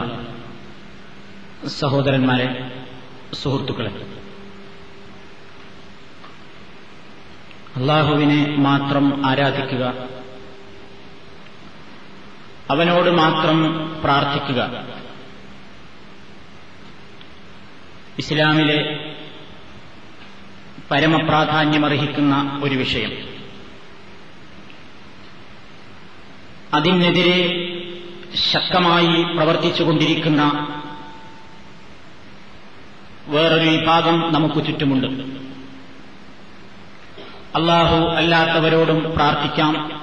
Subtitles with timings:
[0.00, 2.70] ബഹുമാനമുള്ള സഹോദരന്മാരെ
[3.34, 3.90] സുഹൃത്തുക്കളെ
[7.76, 10.08] അള്ളാഹുവിനെ മാത്രം ആരാധിക്കുക
[12.70, 13.58] അവനോട് മാത്രം
[14.02, 14.84] പ്രാർത്ഥിക്കുക
[18.18, 19.10] ഇസ്ലാമിലെ
[20.90, 23.36] പരമപ്രാധാന്യമർഹിക്കുന്ന ഒരു വിഷയം.
[26.74, 27.65] അതിനെതിരെ
[28.36, 30.68] ശക്തമായി പ്രവർത്തിച്ചുകൊണ്ടിരിക്കുന്ന
[33.26, 35.06] വേറൊരു വിഭാഗം നമുക്ക് ചുറ്റുമുണ്ട്.
[37.56, 40.02] അള്ളാഹു അല്ലാത്തവരോടും പ്രാർത്ഥിക്കാം.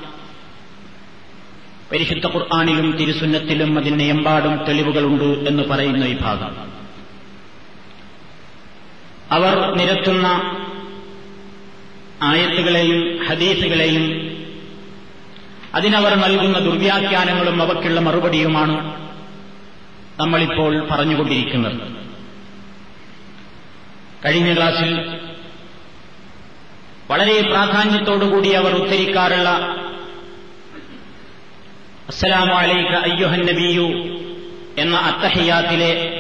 [1.91, 6.73] പരിശുദ്ധ ഖുർആാനിലും തിരുസുന്നത്തിലും അതിന് എമ്പാടും തെളിവുകളുണ്ട് എന്ന് പറയുന്ന വിഭാഗം.
[9.31, 10.27] അവർ നിരത്തുന്ന
[12.21, 14.32] ആയത്തുകളെയും ഹദീസുകളെയും
[15.75, 19.03] അതിനവർ നൽകുന്ന ദുർവ്യാഖ്യാനങ്ങളും അവയ്ക്കുള്ള മറുപടിയുമാണ്
[20.19, 22.03] നമ്മളിപ്പോൾ പറഞ്ഞുകൊണ്ടിരിക്കുന്നത്.
[24.25, 25.19] കഴിഞ്ഞ ക്ലാസ്സിൽ
[27.09, 29.49] വളരെ പ്രാധാന്യത്തോടുകൂടി അവർ ഉദ്ധരിക്കാറുള്ള
[32.08, 33.87] അസ്സലാമു അലൈക അയ്യുഹൻ നബിയു
[34.77, 36.19] എന്ന അത്തഹയാത്തിലെ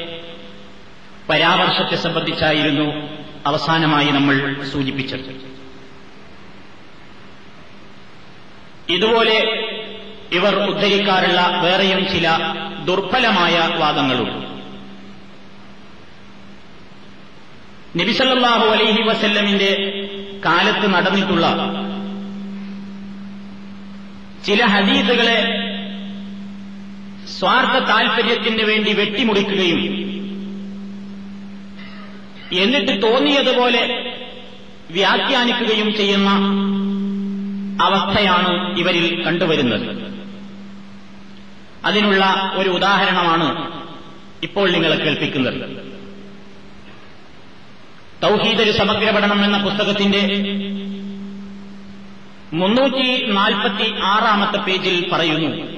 [1.29, 3.09] പരാമർശത്തെ സംബന്ധിച്ചായിരുന്നു
[3.45, 5.53] അവസാനമായി നമ്മൾ സൂചിപ്പിച്ചത്.
[8.89, 9.37] ഇതുപോലെ
[10.31, 12.27] ഇവർ ഉദ്ധരിക്കാറുള്ള വേറെയും ചില
[12.85, 14.39] ദുർബലമായ വാദങ്ങളുണ്ട്
[17.97, 19.71] നബിസല്ലാഹു അലൈഹി വസല്ലമിന്റെ
[20.45, 21.47] കാലത്ത് നടന്നിട്ടുള്ള
[24.45, 25.39] ചില ഹദീസുകളെ
[27.27, 29.81] സ്വാർത്ഥ താൽപര്യത്തിന് വേണ്ടി വെട്ടിമുറിക്കുകയും
[32.55, 33.83] എന്നിട്ട് തോന്നിയതുപോലെ
[34.89, 36.29] വ്യാഖ്യാനിക്കുകയും ചെയ്യുന്ന
[37.83, 40.13] അവസ്ഥയാണ് ഇവരിൽ കണ്ടുവരുന്നത്.
[41.85, 43.73] അതിനുള്ള ഒരു ഉദാഹരണമാണ്
[44.43, 45.83] ഇപ്പോൾ നിങ്ങളെ കേൾപ്പിക്കുന്നത്.
[48.23, 50.21] തൗഹീദ് ഒരു സമഗ്ര പഠനം എന്ന പുസ്തകത്തിന്റെ
[52.53, 55.73] മുന്നൂറ്റി നാൽപ്പത്തി ആറാമത്തെ പേജിൽ പറയുന്നു.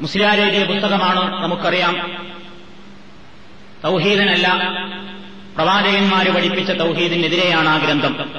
[0.00, 1.94] മുസ്ലിയാരെഴുതിയ പുസ്തകമാണ് നമുക്കറിയാം.
[3.84, 4.58] തൗഹീദിനല്ല
[5.56, 8.32] പ്രവാചകന്മാര് പഠിപ്പിച്ച തൗഹീദിനെതിരെയാണ് ആ ഗ്രന്ഥം.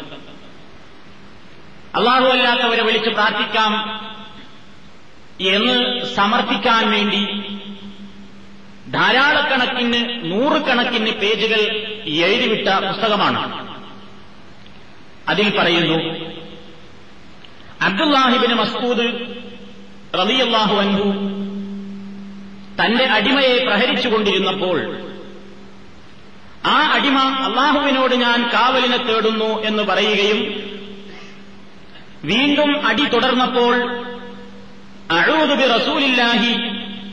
[1.95, 4.01] അള്ളാഹു അല്ലാത്തവരെ വിളിച്ച് പ്രാർത്ഥിക്കാം.
[5.41, 7.25] എന്ന് സമർപ്പിക്കാൻ വേണ്ടി
[8.91, 11.59] ധാരാളക്കണക്കിന് നൂറുകണക്കിന് പേജുകൾ
[12.06, 13.66] എഴുതിവിട്ട പുസ്തകമാണ്.
[15.29, 16.25] അതിൽ പറയുന്നു
[17.81, 19.06] അബ്ദുല്ലാഹിബിന് മസ്കൂദ്
[20.19, 21.09] റബിയല്ലാഹു അൻഹു
[22.83, 24.97] തന്റെ അടിമയെ പ്രഹരിച്ചുകൊണ്ടിരുന്നപ്പോൾ
[26.66, 30.64] ആ അടിമ അള്ളാഹുവിനോട് ഞാൻ കാവലിനെ തേടുന്നു എന്ന് പറയുകയും
[32.25, 33.75] വീണ്ടും അടി തുടർന്നപ്പോൾ
[35.12, 36.53] അഴൂതുബി റസൂലില്ലാഹി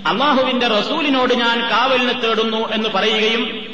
[0.06, 3.72] അള്ളാഹുവിന്റെ റസൂലിനോട് ഞാൻ കാവലിന് തേടുന്നു എന്ന് പറയുകയും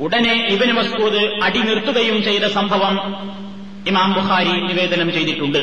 [0.00, 2.94] ഉടനെ ഇബൻ മസ്കൂദ് അടി നിർത്തുകയും ചെയ്ത സംഭവം
[3.86, 5.58] ഇമാം ബുഖാരി നിവേദനം ചെയ്തിട്ടുണ്ട്.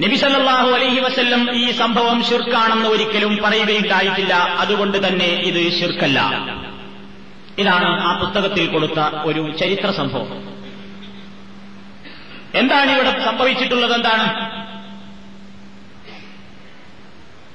[0.00, 4.34] നബിസല്ലാഹു അലൈഹി വസ്ല്ലം ഈ സംഭവം ഷിർക്കാണെന്ന് ഒരിക്കലും പറയുകയുണ്ടായിട്ടില്ല.
[4.34, 6.20] അതുകൊണ്ട് തന്നെ ഇത് ഷിർക്കല്ല
[7.58, 10.55] ഇതാണ് ആ പുസ്തകത്തിൽ കൊടുത്ത ഒരു ചരിത്ര സംഭവം.
[12.56, 14.56] എന്താണ് ഇവിടെ സംഭവിച്ചിട്ടുള്ളത് എന്താണ്?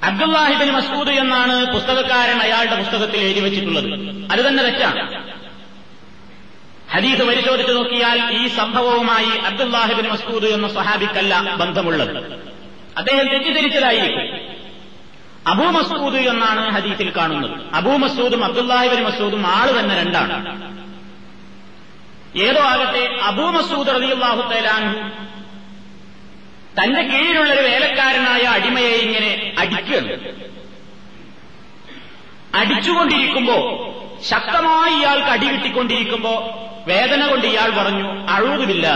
[0.05, 3.85] അബ്ദുല്ലാഹിബിൻ മസ്കൂദ് എന്നാണ് പുസ്തകക്കാരൻ അയാളുടെ പുസ്തകത്തിൽ എഴുതി വെച്ചിട്ടുള്ളത്.
[4.31, 5.31] അത് തന്നെ തെറ്റാണ്
[6.91, 12.33] ഹദീസ് പരിശോധിച്ചു നോക്കിയാൽ ഈ സംഭവവുമായി അബ്ദുല്ലാഹിബിൻ മസ്കൂദ് എന്ന സ്വഹാബിക്കല്ല ബന്ധമുള്ളത്.
[12.97, 14.51] അദ്ദേഹം തെറ്റിദ്ധരിച്ചതായിരിക്കും.
[15.47, 17.73] അബൂ മസൂദ് എന്നാണ് ഹദീസിൽ കാണുന്നത്.
[17.73, 20.80] അബൂ മസൂദും അബ്ദുല്ലാഹിബിൻ മസൂദും ആൾ തന്നെ രണ്ടാണ്.
[22.39, 25.09] ഏതോ ആകട്ടെ അബൂ മസൂദ് റലിയുള്ളാഹു തലാൻഹു
[26.81, 30.41] തന്റെ കീഴിലുള്ള ഒരു വേലക്കാരനായ അടിമയെ ഇങ്ങനെ അടിക്കുകയാണ്.
[32.55, 33.87] അടിച്ചുകൊണ്ടിരിക്കുമ്പോ
[34.29, 38.87] ശക്തമായി ഇയാൾക്ക് അടി കിട്ടിക്കൊണ്ടിരിക്കുമ്പോ വേദന കൊണ്ട് ഇയാൾ പറഞ്ഞു അഴുതുമില്ല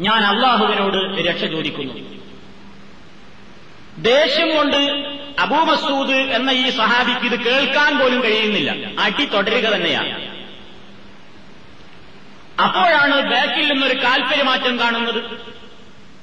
[0.00, 1.94] ഞാൻ അള്ളാഹുവിനോട് രക്ഷ ചോദിക്കുന്നു.
[3.98, 4.76] ദേഷ്യം കൊണ്ട്
[5.38, 9.00] അബൂ മസൂദ് എന്ന ഈ സഹാബിക്ക് ഇത് കേൾക്കാൻ പോലും കഴിയുന്നില്ല.
[9.00, 10.33] അടി തുടരുക തന്നെയാണ്.
[12.60, 15.24] അപ്പോഴാണ് ബാക്കിൽ നിന്നൊരു കാൽപ്പര്യമാറ്റം കാണുന്നത്.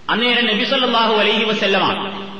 [0.10, 2.32] അന്നേരം നബിസല്ലാഹു അലൈഹി വസല്ലമാണ്.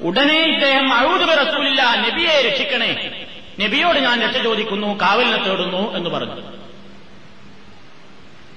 [0.00, 3.26] ഉടനെ ഇദ്ദേഹം അഴുതുബ റസൂലില്ല നബിയെ രക്ഷിക്കണേ.
[3.60, 6.42] നബിയോട് ഞാൻ രക്ഷ ചോദിക്കുന്നു കാവലിനെ തേടുന്നു എന്ന് പറഞ്ഞു.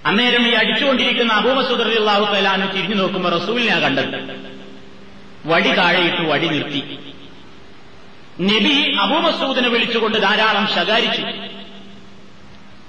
[0.05, 4.41] അന്നേരം ഈ അടിച്ചുകൊണ്ടിരിക്കുന്ന അബൂമസൂദ് അള്ളാഹു തലാന് തിരിഞ്ഞു നോക്കുമ്പോൾ റസൂലിനെ കണ്ടത്.
[5.45, 6.99] വടി താഴെയിട്ട് വടി നിർത്തി.
[8.41, 11.21] നബി അബൂമസൂദിനെ വിളിച്ചുകൊണ്ട് ധാരാളം ശകാരിച്ചു.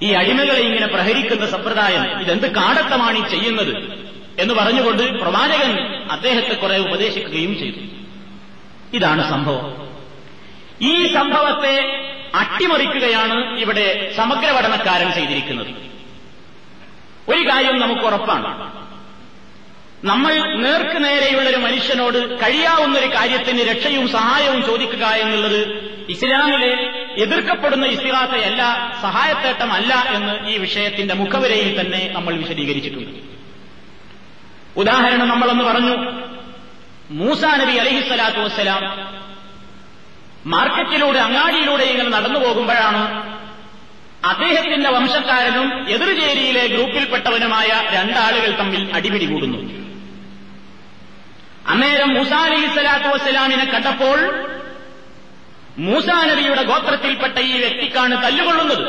[0.02, 3.76] ഈ അടിമകളെ ഇങ്ങനെ പ്രഹരിക്കുന്ന സമ്പ്രദായം ഇതെന്ത് കാടത്തമാണ് ഈ ചെയ്യുന്നത്
[4.38, 5.78] എന്ന് പറഞ്ഞുകൊണ്ട് പ്രവാചകൻ
[6.10, 7.76] അദ്ദേഹത്തെ കുറെ ഉപദേശിക്കുകയും ചെയ്തു.
[8.96, 9.88] ഇതാണ് സംഭവം.
[10.82, 11.80] ഈ സംഭവത്തെ
[12.34, 15.66] അട്ടിമറിക്കുകയാണ് ഇവിടെ സമഗ്ര പഠനക്കാരൻ ചെയ്തിരിക്കുന്നത്.
[17.28, 18.87] ഒരു കാര്യം നമുക്ക് ഉറപ്പാണ്.
[20.04, 26.72] നമ്മൾ നേർക്ക് നേരെയുള്ള ഒരു മനുഷ്യനോട് കഴിയാവുന്ന ഒരു കാര്യത്തിന് രക്ഷയും സഹായവും ചോദിക്കുക എന്നുള്ളത് ഇസ്ലാമിലെ
[27.22, 33.10] എതിർക്കപ്പെടുന്ന ഇസ്തിഹാസയല്ല സഹായത്തേട്ടമല്ല എന്ന് ഈ വിഷയത്തിന്റെ മുഖവരയിൽ തന്നെ നമ്മൾ വിശദീകരിച്ചിട്ടുണ്ട്.
[34.76, 36.12] ഉദാഹരണം നമ്മളൊന്ന് പറഞ്ഞു.
[37.10, 39.08] മൂസാ നബി അലഹിസ്വലാത്തു വസ്സലാം
[40.46, 43.32] മാർക്കറ്റിലൂടെ അങ്ങാടിയിലൂടെ ഇങ്ങനെ നടന്നു പോകുമ്പോഴാണ്
[44.24, 49.77] അദ്ദേഹത്തിന്റെ വംശക്കാരനും എതിർചേരിയിലെ ഗ്രൂപ്പിൽപ്പെട്ടവനുമായ രണ്ടാളുകൾ തമ്മിൽ അടിപിടി കൂടുന്നു.
[51.68, 54.18] അന്നേരം മൂസാ അലൈഹി സ്വലാത്തു വസ്സലാമിനെ കണ്ടപ്പോൾ
[55.78, 58.86] മൂസാ നബിയുടെ ഗോത്രത്തിൽപ്പെട്ട ഈ വ്യക്തിക്കാണ് തല്ലുകൊള്ളുന്നത്.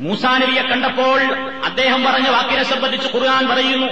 [0.00, 1.18] മൂസാ നബിയെ കണ്ടപ്പോൾ
[1.64, 3.88] അദ്ദേഹം പറഞ്ഞ വാക്കിനെ സംബന്ധിച്ച് ഖുർആൻ പറയുന്നു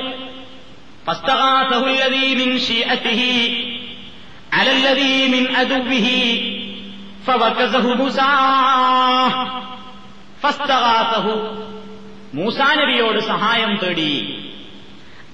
[12.32, 14.12] മൂസാ നബിയോട് സഹായം തേടി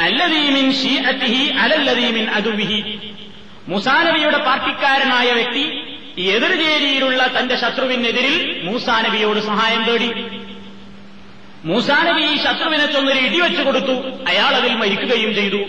[0.02, 2.98] അല്ലദീമിൻ ഷീഅത്തിഹി അലല്ലദീമിൻ അതുവിഹി
[3.68, 5.64] മൂസാ നബിയുടെ പാർട്ടിക്കാരനായ വ്യക്തി
[6.18, 10.10] എതിർചേരിയിലുള്ള തന്റെ ശത്രുവിനെതിരിൽ മൂസാനബിയോട് സഹായം തേടി.
[11.64, 13.92] മൂസാനബി ഈ ശത്രുവിനെ ചൊന്നൊരു ഇടിവെച്ചു കൊടുത്തു.
[14.28, 15.60] അയാൾ അതിൽ മരിക്കുകയും ചെയ്തു.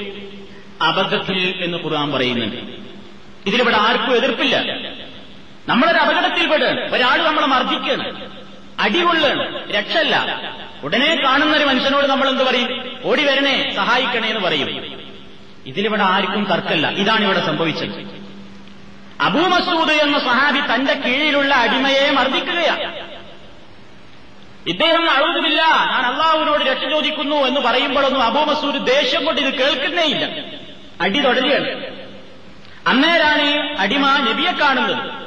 [0.82, 2.56] അബദ്ധത്തിൽ എന്ന് ഖുർആൻ പറയുന്നുണ്ട്.
[3.46, 4.56] ഇതിലിവിടെ ആർക്കും എതിർപ്പില്ല.
[5.68, 8.34] നമ്മളൊരു അപകടത്തിൽപ്പെട്ട് ഒരാൾ നമ്മളെ മർദ്ദിക്കാണ്
[8.80, 10.42] അടികൊള്ളാണ് രക്ഷല്ല.
[10.84, 13.00] ഉടനെ കാണുന്ന ഒരു മനുഷ്യനോട് നമ്മൾ എന്ത് പറയും?
[13.04, 14.94] ഓടി വരണേ സഹായിക്കണേ എന്ന് പറയും.
[15.66, 16.90] ഇതിലിവിടെ ആർക്കും തർക്കല്ല.
[16.90, 18.24] ഇതാണ് ഇവിടെ സംഭവിച്ചത്.
[19.22, 23.14] അബൂ മസൂദ് എന്ന സഹാബി തന്റെ കീഴിലുള്ള അടിമയെ മർദ്ദിക്കുകയാണ്.
[24.68, 30.26] ഇദ്ദേഹം അഴുതുമില്ല ഞാൻ അള്ളാഹുവിനോട് രക്ഷ ചോദിക്കുന്നു എന്ന് പറയുമ്പോഴൊന്നും അബൂ മസൂദ് ദേഷ്യം കൊണ്ട് ഇത് കേൾക്കുന്നേയില്ല.
[31.02, 31.86] അടി തുടരുകയാണ്.
[32.88, 35.23] അന്നേരാണ് അടിമ നബിയെ കാണുന്നത്.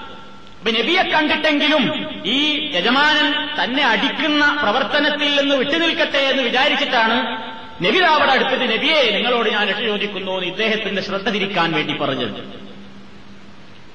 [0.71, 7.43] നബിയെ കണ്ടിട്ടെങ്കിലും ഈ യജമാനൻ തന്നെ അടിക്കുന്ന പ്രവർത്തനത്തിൽ നിന്ന് വിട്ടുനിൽക്കട്ടെ എന്ന് വിചാരിച്ചിട്ടാണ്
[7.85, 12.67] നബി അവിടെ അടുത്തത് നബിയെ നിങ്ങളോട് ഞാൻ രക്ഷ ചോദിക്കുന്നു എന്ന് ഇദ്ദേഹത്തിന്റെ ശ്രദ്ധ തിരിക്കാൻ വേണ്ടി പറഞ്ഞത്.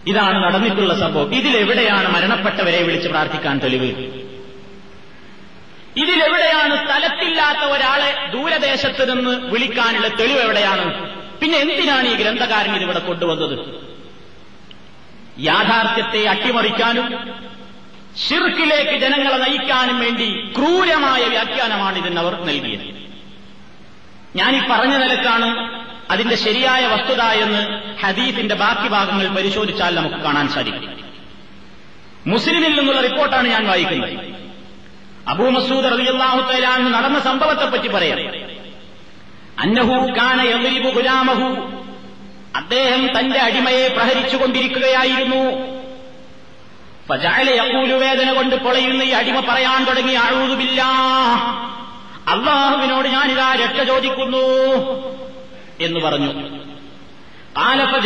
[0.08, 1.36] ഇതാണ് നടന്നിട്ടുള്ള സംഭവം.
[1.36, 3.86] ഇതിലെവിടെയാണ് മരണപ്പെട്ടവരെ വിളിച്ച് പ്രാർത്ഥിക്കാൻ തെളിവ്?
[5.98, 11.10] ഇതിലെവിടെയാണ് സ്ഥലത്തില്ലാത്ത ഒരാളെ ദൂരദേശത്ത് നിന്ന് വിളിക്കാനുള്ള തെളിവ് എവിടെയാണ്?
[11.40, 13.91] പിന്നെ എന്തിനാണ് ഈ ഗ്രന്ഥകാരൻ ഇതിവിടെ കൊണ്ടുവന്നത്?
[15.40, 17.08] യാഥാർത്ഥ്യത്തെ അട്ടിമറിക്കാനും
[18.30, 23.02] ഷിർക്കിലേക്ക് ജനങ്ങളെ നയിക്കാനും വേണ്ടി ക്രൂരമായ വ്യാഖ്യാനമാണ് ഇതിനവർ നൽകിയത്.
[24.36, 25.82] ഞാൻ ഈ പറഞ്ഞ നിലക്കാണ്
[26.12, 31.02] അതിന്റെ ശരിയായ വസ്തുത എന്ന് ഹദീഫിന്റെ ബാക്കി ഭാഗങ്ങൾ പരിശോധിച്ചാൽ നമുക്ക് കാണാൻ സാധിക്കും.
[32.28, 34.14] മുസ്ലിമിൽ നിന്നുള്ള റിപ്പോർട്ടാണ് ഞാൻ വായിക്കുന്നത്.
[35.28, 38.20] അബൂ മസൂദ് റളിയല്ലാഹു നടന്ന സംഭവത്തെപ്പറ്റി പറയാം.
[39.60, 41.82] അന്നഹു കാന യദ്രിബു ഗുലാമഹു
[42.56, 45.72] അദ്ദേഹം തന്റെ അടിമയെ പ്രഹരിച്ചുകൊണ്ടിരിക്കുകയായിരുന്നു.
[47.94, 50.82] വേദന കൊണ്ട് പൊളയുന്ന ഈ അടിമ പറയാൻ തുടങ്ങി അഴുതുമില്ല
[52.28, 54.38] അള്ളാഹുവിനോട് ഞാനിതാ രക്ഷ ചോദിക്കുന്നു
[55.80, 56.50] എന്ന് പറഞ്ഞു.
[57.58, 57.98] കാലപ്പ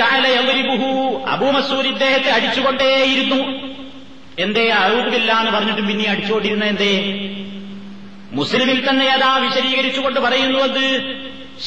[1.29, 3.69] അബൂമസൂർ ഇദ്ദേഹത്തെ അടിച്ചുകൊണ്ടേയിരുന്നു.
[4.39, 7.19] എന്തേ അഴുതുമില്ല എന്ന് പറഞ്ഞിട്ടും പിന്നെ അടിച്ചുകൊണ്ടിരുന്ന എന്തേ?
[8.31, 11.15] മുസ്ലിമിൽ തന്നെ അതാ വിശദീകരിച്ചുകൊണ്ട് പറയുന്നു അത്.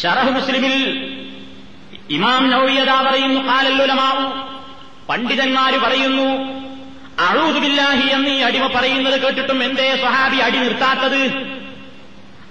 [0.02, 1.07] ഷറഹ് മുസ്ലിമിൽ
[2.10, 4.48] ഇമാം നൌയത പറയുന്നു കാലല്ലുലമാവു
[5.08, 6.58] പണ്ഡിതന്മാര് പറയുന്നു
[7.22, 11.22] അഴൂതുബില്ലാഹി എന്ന് ഈ അടിമ പറയുന്നത് കേട്ടിട്ടും എന്തേ സഹാബി അടി നിർത്താത്തത്?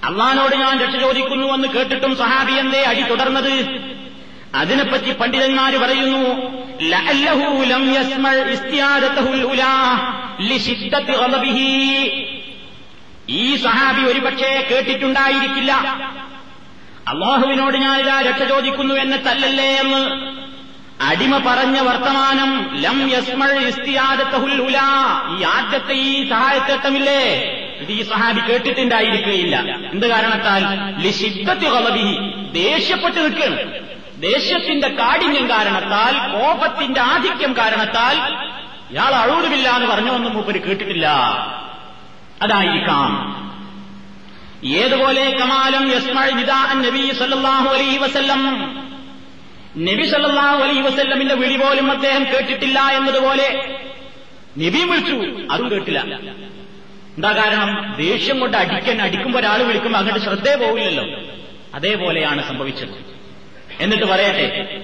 [0.03, 3.53] അള്ളഹാനോട് ഞാൻ രക്ഷ ചോദിക്കുന്നു എന്ന് കേട്ടിട്ടും സഹാബി എന്തേ അടി തുടർന്നത്?
[4.55, 6.21] അതിനെപ്പറ്റി പണ്ഡിതന്മാര് പറയുന്നു
[13.29, 15.73] ഈ സഹാബി ഒരുപക്ഷേ കേട്ടിട്ടുണ്ടായിരിക്കില്ല.
[17.07, 20.37] അള്ളാഹുവിനോട് ഞാൻ ഇതാ രക്ഷ ചോദിക്കുന്നു എന്നെ തല്ലല്ലേ എന്ന്
[21.03, 27.23] അടിമ പറഞ്ഞ വർത്തമാനം ലം യസ്മൾ ഇസ്തിയാദത്തഹുൽ ഉലാ ഈ ആദ്യത്തെ ഈ സഹായത്തേട്ടമില്ലേ
[27.79, 29.55] ഇത് ഈ സഹാബി കേട്ടിട്ടുണ്ടായിരിക്കുകയില്ല.
[29.91, 30.63] എന്ത് കാരണത്താൽ?
[31.01, 32.15] ലിശിദ്ധത്തി കളബിഹി
[32.51, 33.73] ദേഷ്യപ്പെട്ട് നിൽക്കുകയാണ്.
[34.21, 38.15] ദേഷ്യത്തിന്റെ കാഠിന്യം കാരണത്താൽ കോപത്തിന്റെ ആധിക്യം കാരണത്താൽ
[38.91, 41.07] ഇയാൾ അഴൂരുമില്ല എന്ന് പറഞ്ഞൊന്നും മൂപ്പര് കേട്ടിട്ടില്ല.
[42.41, 43.46] അതായിരിക്കാം.
[44.65, 45.87] ഏതുപോലെ കമാലം
[46.81, 48.41] നബി സല്ലല്ലാഹു അലൈഹി വസല്ലം.
[49.77, 53.77] നബി സല്ലാഹു അലൈ വസല്ലമിന്റെ വിളി പോലും അദ്ദേഹം കേട്ടിട്ടില്ല എന്നതുപോലെ
[54.57, 55.99] നബിയും വിളിച്ചു അതും കേട്ടില്ല.
[57.17, 57.95] എന്താ കാരണം?
[57.97, 61.05] ദേഷ്യം കൊണ്ട് അടിക്കാൻ അടിക്കുമ്പോൾ ഒരാൾ വിളിക്കുമ്പോൾ അങ്ങോട്ട് ശ്രദ്ധേ പോവില്ലല്ലോ.
[61.75, 63.17] അതേപോലെയാണ് സംഭവിച്ചത്.
[63.79, 64.81] എന്നിട്ട് പറയട്ടെ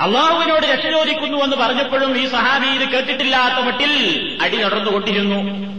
[0.00, 3.92] അള്ളാഹുവിനോട് രക്ഷ ചോദിക്കുന്നു എന്ന് പറഞ്ഞപ്പോഴും ഈ സഹാബി ഇത് കേട്ടിട്ടില്ലാത്ത മട്ടിൽ
[4.42, 5.71] അടി നടന്നുകൊണ്ടിരുന്നു.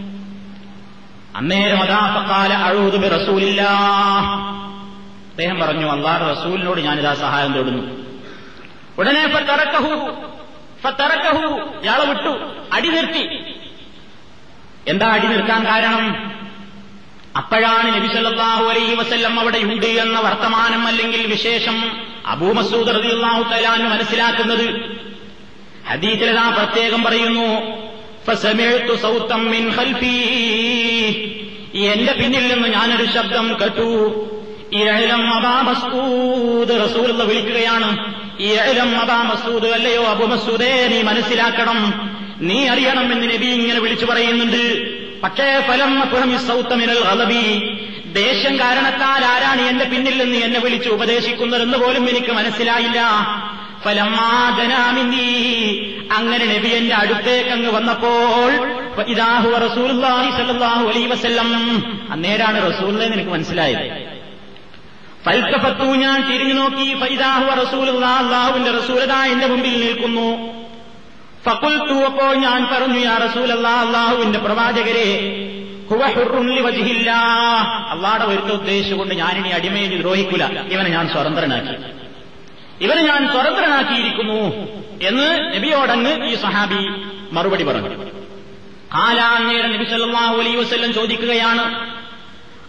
[1.40, 3.62] അന്നേരം അതാ ഫക്കാല അഴൂതുബി റസൂലില്ല
[5.32, 7.84] അദ്ദേഹം പറഞ്ഞു അള്ളാഹ് റസൂലിനോട് ഞാനിതാ സഹായം തേടുന്നു.
[9.00, 9.24] ഉടനെ
[11.84, 12.32] ഇയാളെ വിട്ടു
[12.76, 13.24] അടി നിർത്തി.
[14.92, 16.06] എന്താ അടി നിർത്താൻ കാരണം?
[17.42, 21.78] അപ്പോഴാണ് നബി സല്ലല്ലാഹു അലൈഹി വസല്ലം അവിടെ ഉണ്ട് എന്ന വർത്തമാനം അല്ലെങ്കിൽ വിശേഷം
[22.34, 24.68] അബൂ മസൂദ് റളിയല്ലാഹു തആല മനസ്സിലാക്കുന്നത്.
[25.90, 27.48] ഹദീസിലതാ പ്രത്യേകം പറയുന്നു
[28.28, 29.72] ഫസമിഅ്തു സൗതം മിൻ
[31.76, 33.90] എന്റെ പിന്നിൽ നിന്ന് ഞാനൊരു ശബ്ദം കേട്ടു.
[34.74, 38.16] ഇഴലം അബാ മസ്ഊദ് റസൂലുള്ള വിളിക്കുകയാണ്.
[38.40, 41.80] ഇഴലം അബാ മസൂദ് അല്ലയോ അബു മസൂദേ നീ മനസ്സിലാക്കണം.
[42.42, 44.64] നീ അറിയണം എന്ന് നബി ഇങ്ങനെ വിളിച്ചു പറയുന്നുണ്ട്.
[45.22, 45.94] പക്ഷേ ഫലം
[46.48, 53.00] സൗത്തമിനൽ അലബി ദേഷ്യം കാരണത്താൽ ആരാണ് എന്റെ പിന്നിൽ നിന്ന് എന്നെ വിളിച്ച് ഉപദേശിക്കുന്നതെന്ന് പോലും എനിക്ക് മനസ്സിലായില്ല.
[53.84, 55.30] ഫലമാജനാമിന്നി
[56.18, 58.50] അങ്ങനെ നബി എന്റെ അടുത്തേക്ക് അങ്ങ് വന്നപ്പോൾ
[59.08, 61.50] ഇതാഹു റസൂലുള്ളാഹി സല്ലല്ലാഹു അലൈഹി വസല്ലം.
[62.12, 64.14] അന്നേരാണ് റസൂലിനെ നിനക്ക് മനസ്സിലായത്.
[65.26, 67.00] ഫൽക്കഫത്തു ഞാൻ തിരിഞ്ഞു നോക്കി.
[67.00, 70.28] ഫൈദാഹു റസൂൽ അള്ളാഹുവിന്റെ റസൂലതാ എന്റെ മുമ്പിൽ നിൽക്കുന്നു.
[71.46, 73.16] ഫക്കുൽത്തു അപ്പോൾ ഞാൻ പറഞ്ഞു യാ
[73.56, 75.10] അള്ളാഹ് അള്ളാഹുവിന്റെ പ്രവാചകരെ
[77.92, 82.03] അള്ളാടെ വരുത്ത ഉദ്ദേശിച്ചുകൊണ്ട് ഞാനിനി അടിമയെ ദ്രോഹിക്കില്ല ഇവനെ ഞാൻ സ്വതന്ത്രനാക്കി.
[82.84, 84.40] ഇവനെ ഞാൻ സ്വതന്ത്രനാക്കിയിരിക്കുന്നു
[85.02, 86.82] എന്ന് നബിയോടങ്ങ് ഈ സഹാബി
[87.32, 87.90] മറുപടി പറഞ്ഞു.
[88.96, 91.64] കാലാന്നേരം നബി സല്ലാഹു അലൈ വസല്ലം ചോദിക്കുകയാണ്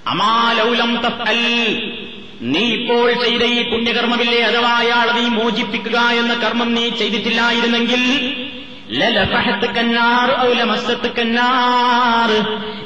[0.07, 1.41] അമാലൗലം തഫൽ
[2.53, 8.03] നീ ഇപ്പോൾ ചെയ്ത ഈ പുണ്യകർമ്മമില്ലേ അഥവാ അയാളെ നീ മോചിപ്പിക്കുക എന്ന കർമ്മം നീ ചെയ്തിട്ടില്ലായിരുന്നെങ്കിൽ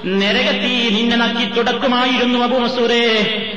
[0.04, 3.04] നരകത്തി നിന്നെ നക്കി തുടക്കുമായിരുന്നു അബു മസൂറേ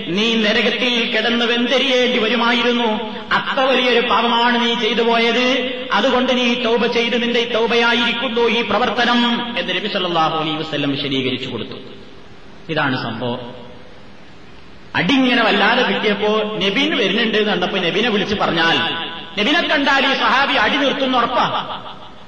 [0.07, 3.13] നീ നരകത്തിൽ കിടന്ന് വെന്തരിയേണ്ടി വരുമായിരുന്നു.
[3.31, 5.79] അത്ര വലിയൊരു പാപമാണ് നീ ചെയ്തു പോയത്.
[5.93, 11.75] അതുകൊണ്ട് നീ തൗബ ചെയ്ത് നിന്റെ തൗബയായിരിക്കുന്നു ഈ പ്രവർത്തനം എന്ന് നബി സല്ലല്ലാഹു അലൈഹി വസല്ലം വിശദീകരിച്ചു കൊടുത്തു.
[12.69, 13.39] ഇതാണ് സംഭവം.
[14.95, 18.77] അടിങ്ങനെ വല്ലാതെ കിട്ടിയപ്പോ നബീൻ വരുന്നുണ്ട് എന്ന് കണ്ടപ്പോ നബീനെ വിളിച്ച് പറഞ്ഞാൽ
[19.39, 21.77] നബിനെ കണ്ടാൽ ഈ സഹാബി അടി നിർത്തുന്ന ഉറപ്പാ.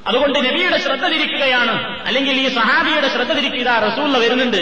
[0.07, 2.05] അതുകൊണ്ട് നബിയുടെ ശ്രദ്ധ തിരിക്കുകയാണ്.
[2.07, 4.57] അല്ലെങ്കിൽ ഈ സഹാബിയുടെ ശ്രദ്ധ തിരിക്കുക റസൂള്ള വരുന്നുണ്ട്.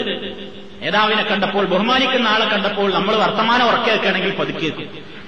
[0.82, 4.70] നേതാവിനെ കണ്ടപ്പോൾ ബഹുമാനിക്കുന്ന ആളെ കണ്ടപ്പോൾ നമ്മൾ വർത്തമാനം ഉറക്കേക്കുകയാണെങ്കിൽ പതുക്കെ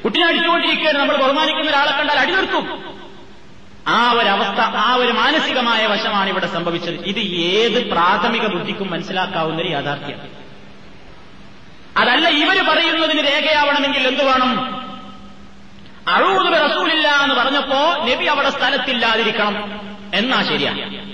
[0.04, 0.98] കുട്ടിനെ അടിച്ചുകൊണ്ടിരിക്കുകയാണ്.
[0.98, 2.94] നമ്മൾ ബഹുമാനിക്കുന്ന ഒരാളെ കണ്ടാൽ അടി നിർത്തും.
[3.88, 6.96] ആ ഒരു അവസ്ഥ ആ ഒരു മാനസികമായ വശമാണ് ഇവിടെ സംഭവിച്ചത്.
[6.96, 10.44] ഇത് ഏത് പ്രാഥമിക ബുദ്ധിക്കും മനസ്സിലാക്കാവുന്ന ഒരു യാഥാർത്ഥ്യമാണ്.
[11.98, 14.84] അതല്ല ഇവർ പറയുന്നതിന് രേഖയാവണമെങ്കിൽ എന്തു വേണം?
[16.08, 19.93] അഴൂത് റസൂലില്ല എന്ന് പറഞ്ഞപ്പോ നബി അവിടെ സ്ഥലത്തില്ലാതിരിക്കണം.
[20.14, 21.14] എന്നാ ശരിയാണ്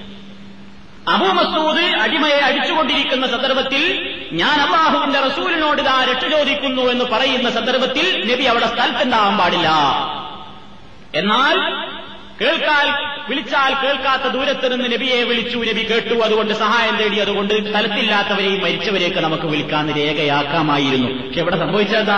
[1.07, 3.83] അബൂ മസൂദ് അടിമയെ അടിച്ചുകൊണ്ടിരിക്കുന്ന സന്ദർഭത്തിൽ
[4.31, 9.69] ഞാൻ അള്ളാഹുവിന്റെ റസൂലിനോട് ഇതാ രക്ഷ ചോദിക്കുന്നു എന്ന് പറയുന്ന സന്ദർഭത്തിൽ നബി അവിടെ സ്ഥലത്തുണ്ടാവാൻ പാടില്ല.
[11.15, 11.55] എന്നാൽ
[12.41, 12.87] കേൾക്കാൽ
[13.29, 15.57] വിളിച്ചാൽ കേൾക്കാത്ത ദൂരത്ത് നിന്ന് നബിയെ വിളിച്ചു.
[15.57, 21.09] നബി കേട്ടു അതുകൊണ്ട് സഹായം തേടി അതുകൊണ്ട് സ്ഥലത്തില്ലാത്തവരെയും മരിച്ചവരെയൊക്കെ നമുക്ക് വിളിക്കാൻ രേഖയാക്കാമായിരുന്നു.
[21.27, 22.17] പക്ഷെ സംഭവിച്ചതാ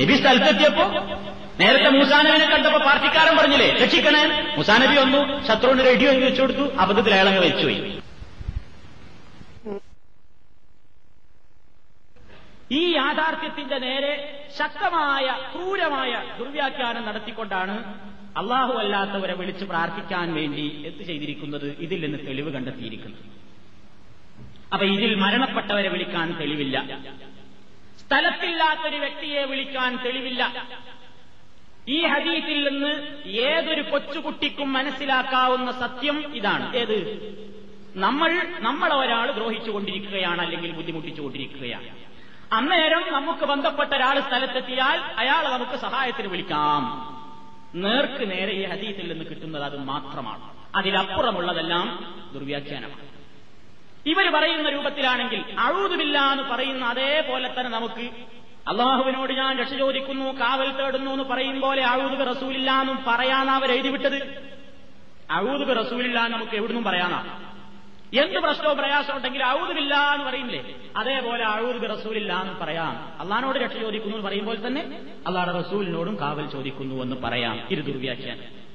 [0.00, 0.84] നബി സ്ഥലത്തെത്തിയപ്പോ
[1.60, 4.22] നേരത്തെ മൂസാനബിനെ കണ്ടപ്പോ പാർട്ടിക്കാരൻ പറഞ്ഞില്ലേ രക്ഷിക്കണേ.
[4.56, 7.80] മൂസാനബി വന്നു ശത്രുവിന് റെഡിയോ വെച്ചു കൊടുത്തു അബദ്ധത്തിൽ അയാളങ്ങ് വെച്ചുപോയി
[12.72, 14.10] ഈ യാഥാർത്ഥ്യത്തിന്റെ നേരെ
[14.58, 17.76] ശക്തമായ ക്രൂരമായ ദുർവ്യാഖ്യാനം നടത്തിക്കൊണ്ടാണ്
[18.36, 21.76] അള്ളാഹു അല്ലാത്തവരെ വിളിച്ച് പ്രാർത്ഥിക്കാൻ വേണ്ടി എന്ത് ചെയ്തിരിക്കുന്നത്?
[21.78, 23.22] ഇതിൽ നിന്ന് തെളിവ് കണ്ടെത്തിയിരിക്കുന്നത്.
[24.72, 26.76] അപ്പൊ ഇതിൽ മരണപ്പെട്ടവരെ വിളിക്കാൻ തെളിവില്ല.
[28.02, 30.42] സ്ഥലത്തില്ലാത്തൊരു വ്യക്തിയെ വിളിക്കാൻ തെളിവില്ല.
[31.88, 36.76] ഈ ഹദീസിൽ നിന്ന് ഏതൊരു കൊച്ചുകുട്ടിക്കും മനസ്സിലാക്കാവുന്ന സത്യം ഇതാണ്.
[36.76, 36.98] ഏത്?
[37.96, 41.88] നമ്മൾ നമ്മളെ ഒരാൾ ദ്രോഹിച്ചുകൊണ്ടിരിക്കുകയാണ് അല്ലെങ്കിൽ ബുദ്ധിമുട്ടിച്ചുകൊണ്ടിരിക്കുകയാണ്
[42.52, 46.82] അന്നേരം നമുക്ക് ബന്ധപ്പെട്ട ഒരാൾ സ്ഥലത്തെത്തിയാൽ അയാളെ നമുക്ക് സഹായത്തിന് വിളിക്കാം.
[47.74, 50.50] നേർക്ക് നേരെ ഈ ഹദീസിൽ നിന്ന് കിട്ടുന്നത് അത് മാത്രമാണ്.
[50.76, 53.08] അതിലപ്പുറമുള്ളതെല്ലാം ദുർവ്യാഖ്യാനമാണ്.
[54.06, 58.10] ഇവർ പറയുന്ന രൂപത്തിലാണെങ്കിൽ അഴുതുമില്ല എന്ന് പറയുന്ന അതേപോലെ തന്നെ നമുക്ക്
[58.68, 64.48] അള്ളാഹുവിനോട് ഞാൻ രക്ഷ ചോദിക്കുന്നു കാവൽ തേടുന്നു എന്ന് പറയും പോലെ അഴുതുക റസൂലില്ല എന്നും പറയാനാ അവർ എഴുതിവിട്ടത്
[65.30, 67.40] അഴുതുക റസൂലില്ല നമുക്ക് എവിടുന്നും പറയാനാ.
[68.18, 70.74] എന്ത് പ്രശ്നവും പ്രയാസം ഉണ്ടെങ്കിൽ അഴുതുമില്ല എന്ന് പറയില്ലേ?
[70.96, 73.12] അതേപോലെ അഴുതുക റസൂലില്ല എന്ന് പറയാം.
[73.20, 77.60] അള്ളഹാനോട് രക്ഷ ചോദിക്കുന്നു എന്ന് പറയുമ്പോൾ തന്നെ അള്ളാഹുടെ റസൂലിനോടും കാവൽ ചോദിക്കുന്നു എന്ന് പറയാം.
[77.70, 78.68] ഇത് ദുർവ്യാഖ്യാനം.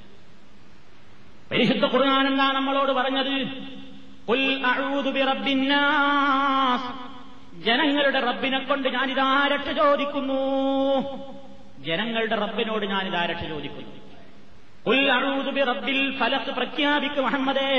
[1.52, 3.48] പരിശുദ്ധ ഖുർആൻ നമ്മളോട് പറഞ്ഞത്.
[7.65, 10.41] ജനങ്ങളുടെ റബ്ബിനെ കൊണ്ട് ഞാനിതാ രക്ഷ ചോദിക്കുന്നു
[11.87, 13.95] ജനങ്ങളുടെ റബ്ബിനോട് ഞാനിതാ രക്ഷ ചോദിക്കുന്നു
[14.87, 17.73] "ഖുൽ അഊദു ബിറബ്ബിൽ ഫലഖ് പ്രഖ്യാപിക്ക് മുഹമ്മദേ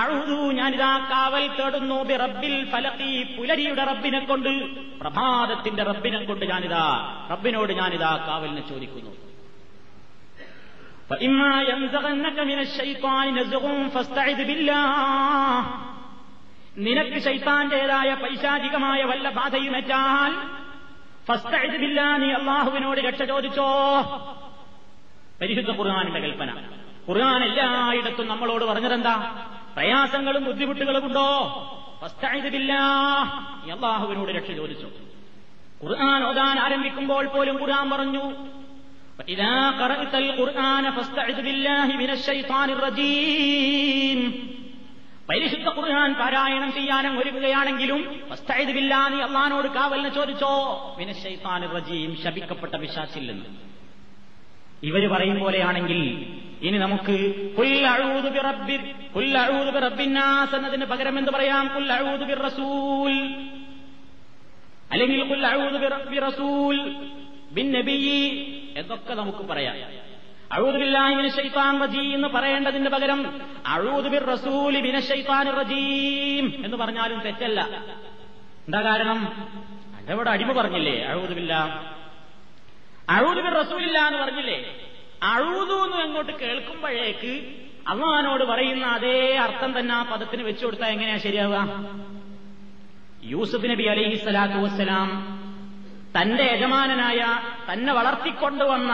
[0.00, 4.50] അഴുതു ഞാനിതാ കാവൽ തേടുന്നു ബി റബ്ബിൽ ഫലഖി പുലരിയുടെ റബ്ബിനെ കൊണ്ട്
[5.02, 6.84] പ്രഭാതത്തിന്റെ റബ്ബിനെ കൊണ്ട് ഞാനിതാ
[7.32, 9.12] റബ്ബിനോട് ഞാനിതാ കാവലിനെ ചോദിക്കുന്നു
[11.10, 13.64] فإما ينزغنك من الشيطان نزغ
[13.94, 14.82] فاستعذ بالله
[16.77, 20.61] നിനക്ക് ശൈത്താന്റേതായ പൈശാചികമായ വല്ല ബാധയുമേറ്റാൽ
[21.27, 23.69] ഫസ്തഴുതില്ല നീ അള്ളാഹുവിനോട് രക്ഷ ചോദിച്ചോ.
[25.41, 26.49] പരിശുദ്ധ ഖുർആാനിന്റെ കൽപ്പന.
[27.09, 29.45] ഖുർആൻ എല്ലായിടത്തും നമ്മളോട് പറഞ്ഞതെന്താ?
[29.75, 31.29] പ്രയാസങ്ങളും ബുദ്ധിമുട്ടുകളും ഉണ്ടോ?
[32.01, 32.73] ഫസ്തഴുതില്ല
[33.65, 34.87] നീ അള്ളാഹുവിനോട് രക്ഷ ചോദിച്ചു.
[35.83, 38.33] ഖുർആൻ ഓതാൻ ആരംഭിക്കുമ്പോൾ പോലും ഖുർആൻ പറഞ്ഞു
[39.27, 42.29] ഇതാ ഖറഅത്തൽ ഖുർആന ഫസ്തഅദ് ബില്ലാഹി മിനശ്
[42.83, 44.60] റജീം.
[45.29, 48.21] പരിശുദ്ധ ഖുർആൻ പാരായണം ചെയ്യാനും ഒരുങ്ങുകയാണെങ്കിലും
[49.07, 50.51] നീ അള്ളഹാനോട് കാവലിന് ചോദിച്ചോ?
[50.97, 53.45] വിനശൈത്താൻ റജീം ശപിക്കപ്പെട്ട വിശ്വാസിൽ നിന്ന്.
[54.83, 56.25] ഇവർ പറയും പോലെയാണെങ്കിൽ
[56.61, 57.11] ഇനി നമുക്ക്
[60.55, 61.67] എന്നതിന് പകരം എന്ത് പറയാം?
[62.33, 63.45] റസൂൽ
[64.91, 65.23] അല്ലെങ്കിൽ
[66.19, 67.05] റസൂൽ
[68.77, 70.00] എന്നൊക്കെ നമുക്ക് പറയാം.
[72.13, 73.19] എന്ന് പറയേണ്ടതിന് പകരം
[73.65, 74.91] അഴൂദുബിർ റസൂലി
[75.49, 77.61] റജീം എന്ന് പറഞ്ഞാലും തെറ്റല്ല.
[78.67, 79.19] എന്താ കാരണം?
[79.97, 81.53] അതവിടെ അടിമ പറഞ്ഞില്ലേ അഴൂദുബില്ല
[83.09, 84.75] അഴൂദുബിർ റസൂലില്ല എന്ന് പറഞ്ഞില്ലേ?
[85.23, 91.59] അഴൂതു എന്ന് അങ്ങോട്ട് കേൾക്കുമ്പോഴേക്ക് അള്ളഹാനോട് പറയുന്ന അതേ അർത്ഥം തന്നെ ആ പദത്തിന് വെച്ചു കൊടുത്താൽ എങ്ങനെയാ ശരിയാവുക?
[93.23, 95.37] യൂസുഫ് നബി അലൈഹി സ്വലാത്തു വസ്സലാം
[96.19, 97.21] തന്റെ യജമാനനായ
[97.71, 98.93] തന്നെ വളർത്തിക്കൊണ്ടുവന്ന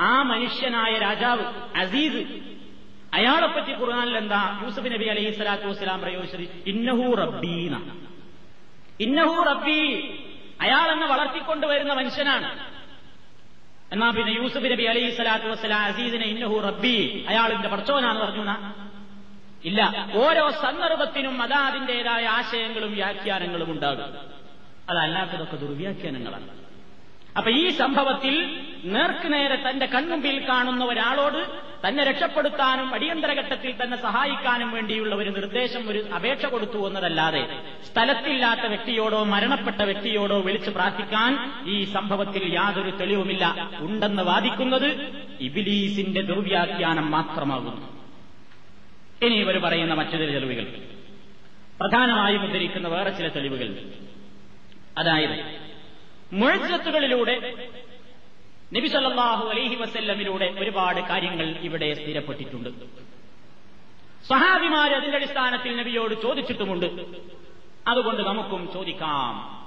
[0.00, 1.44] ആ മനുഷ്യനായ രാജാവ്
[1.76, 2.52] അസീസ്
[3.14, 4.60] അയാളെപ്പറ്റി ഖുർആാനിൽ എന്താ?
[4.64, 7.98] യൂസുഫ് നബി അലൈഹി സ്വലാത്തു വസ്സലാം പ്രയോഗിച്ചത് ഇന്നഹു റബ്ബീന.
[9.00, 10.00] ഇന്നഹു റബ്ബി
[10.60, 12.72] അയാളെന്ന് വളർത്തിക്കൊണ്ടുവരുന്ന മനുഷ്യനാണ്.
[13.92, 18.82] എന്നാ പിന്നെ യൂസഫ് നബി അലൈഹി സ്വലാത്തു വസ്സലാം അസീസിനെ ഇന്നഹു റബ്ബി അയാളിന്റെ പടച്ചോനാന്ന് പറഞ്ഞു
[19.64, 20.08] ഇല്ല.
[20.14, 24.04] ഓരോ സന്ദർഭത്തിനും അതാ അതാതിന്റേതായ ആശയങ്ങളും വ്യാഖ്യാനങ്ങളും ഉണ്ടാകും.
[24.90, 26.61] അതല്ലാത്തതൊക്കെ ദുർവ്യാഖ്യാനങ്ങളാണ്.
[27.36, 31.46] അപ്പൊ ഈ സംഭവത്തിൽ നേർക്കുനേരെ തന്റെ കൺമുമ്പിൽ കാണുന്ന ഒരാളോട്
[31.88, 37.60] തന്നെ രക്ഷപ്പെടുത്താനും അടിയന്തര ഘട്ടത്തിൽ തന്നെ സഹായിക്കാനും വേണ്ടിയുള്ള ഒരു നിർദ്ദേശം ഒരു അപേക്ഷ കൊടുത്തു എന്നതല്ലാതെ
[37.92, 43.70] സ്ഥലത്തില്ലാത്ത വ്യക്തിയോടോ മരണപ്പെട്ട വ്യക്തിയോടോ വിളിച്ചു പ്രാർത്ഥിക്കാൻ ഈ സംഭവത്തിൽ യാതൊരു തെളിവുമില്ല.
[43.80, 48.02] ഉണ്ടെന്ന് വാദിക്കുന്നത് ഇബിലീസിന്റെ ദുർവ്യാഖ്യാനം മാത്രമാകുന്നു.
[49.22, 50.64] ഇനി ഇവർ പറയുന്ന മറ്റു ചില തെളിവുകൾ.
[51.80, 53.74] പ്രധാനമായും ഉദ്ധരിക്കുന്ന വേറെ ചില തെളിവുകൾ.
[54.98, 55.71] അതായത്
[56.32, 57.54] മുഴജത്തുകളിലൂടെ
[58.76, 58.88] നബി
[59.50, 62.68] അലൈഹി വസല്ലമിലൂടെ ഒരുപാട് കാര്യങ്ങൾ ഇവിടെ സ്ഥിരപ്പെട്ടിട്ടുണ്ട്.
[64.26, 67.06] സഹാബിമാർ അതിന്റെ അടിസ്ഥാനത്തിൽ നബിയോട് ചോദിച്ചിട്ടുമുണ്ട്.
[67.88, 69.62] അതുകൊണ്ട് നമുക്കും ചോദിക്കാം.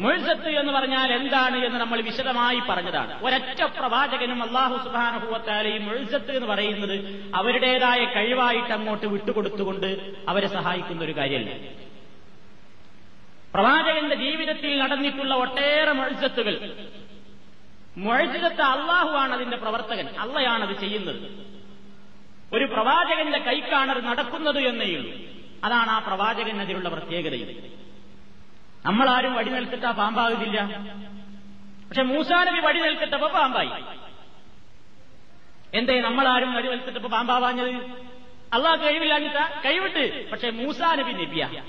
[0.00, 3.24] മുഴുസത്ത് എന്ന് പറഞ്ഞാൽ എന്താണ് എന്ന് നമ്മൾ വിശദമായി പറഞ്ഞതാണ്.
[3.24, 11.85] ഒരൊറ്റ പ്രവാചകനും അള്ളാഹു സുബാനുഭവത്താലെയും മുഴുസത്ത് എന്ന് പറയുന്നത് അവരുടേതായ കഴിവായിട്ട് അങ്ങോട്ട് വിട്ടുകൊടുത്തുകൊണ്ട് അവരെ സഹായിക്കുന്ന ഒരു കാര്യമല്ല.
[13.56, 16.76] പ്രവാചകന്റെ ജീവിതത്തിൽ നടന്നിട്ടുള്ള ഒട്ടേറെ മുഴജത്തുകൾ
[17.96, 20.08] മുഴജിതത്ത് അള്ളാഹുവാണ് അതിന്റെ പ്രവർത്തകൻ.
[20.18, 21.46] അള്ളയാണത് ചെയ്യുന്നത്.
[22.52, 25.12] ഒരു പ്രവാചകന്റെ കൈക്കാണത് നടക്കുന്നത് എന്നേയുള്ളൂ
[25.64, 27.48] അതാണ് ആ പ്രവാചകൻ അതിലുള്ള പ്രത്യേകതയും
[28.84, 30.64] നമ്മളാരും വടി നിൽക്കിട്ടാ പാമ്പാകുന്നില്ല.
[31.88, 33.70] പക്ഷെ മൂസാനബി വടി നിൽക്കിട്ടപ്പോ പാമ്പായി.
[35.74, 37.70] എന്തേ നമ്മളാരും വടി നിൽക്കിട്ടപ്പോ പാമ്പാവാഞ്ഞത്?
[38.52, 39.34] അള്ളാഹ് കഴിവില്ലാഞ്ഞിട്ട?
[39.64, 40.30] കഴിവിട്ട്.
[40.30, 41.62] പക്ഷെ മൂസാനബി നബിയ.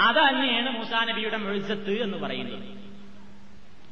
[0.00, 2.84] അത് തന്നെയാണ് മൂസാ നബിയുടെ മെഴുസത്ത് എന്ന് പറയുന്നത്.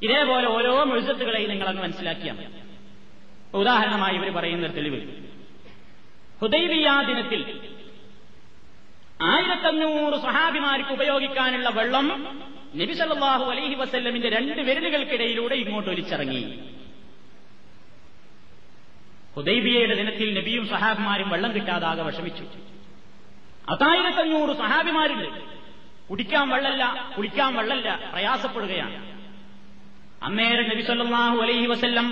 [0.02, 2.46] ഇതേപോലെ ഓരോ മെഴുസത്തുകളെയും നിങ്ങളങ്ങ് മനസ്സിലാക്കിയാൽ
[3.54, 5.22] ഉദാഹരണമായി ഇവർ പറയുന്ന തെളിവ്.
[6.40, 7.60] ഹുദൈബിയാ ദിനത്തിൽ
[9.22, 12.08] ആയിരത്തഞ്ഞൂറ് സഹാബിമാർക്ക് ഉപയോഗിക്കാനുള്ള വെള്ളം
[12.76, 16.58] നബി സല്ലാഹു അലൈഹി വസല്ലമിന്റെ രണ്ട് വിരലുകൾക്കിടയിലൂടെ ഇങ്ങോട്ട് ഒലിച്ചിറങ്ങി.
[19.36, 22.42] ഹുദൈബിയയുടെ ദിനത്തിൽ നബിയും സഹാബിമാരും വെള്ളം കിട്ടാതാകെ വിഷമിച്ചു.
[23.70, 25.61] പത്തായിരത്തഞ്ഞൂറ് സഹാബിമാരുണ്ട്
[26.12, 26.84] കുടിക്കാൻ വെള്ളല്ല
[27.16, 28.96] കുളിക്കാൻ വെള്ളല്ല പ്രയാസപ്പെടുകയാണ്.
[30.22, 32.08] അന്നേരം നബി സല്ലല്ലാഹു അലൈഹി വസല്ലം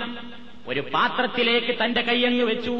[0.67, 2.75] ഒരു പാത്രത്തിലേക്ക് തന്റെ കൈയങ്ങ് വെച്ചു.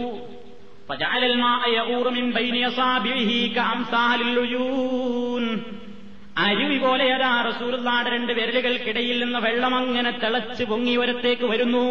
[6.38, 11.86] അരുവി പോലെ അതാ റസൂലുള്ളാടെ രണ്ട് വിരലുകൾക്കിടയിൽ നിന്ന് വെള്ളം അങ്ങനെ തിളച്ച് പൊങ്ങി ഒരത്തേക്ക് വരുന്നു.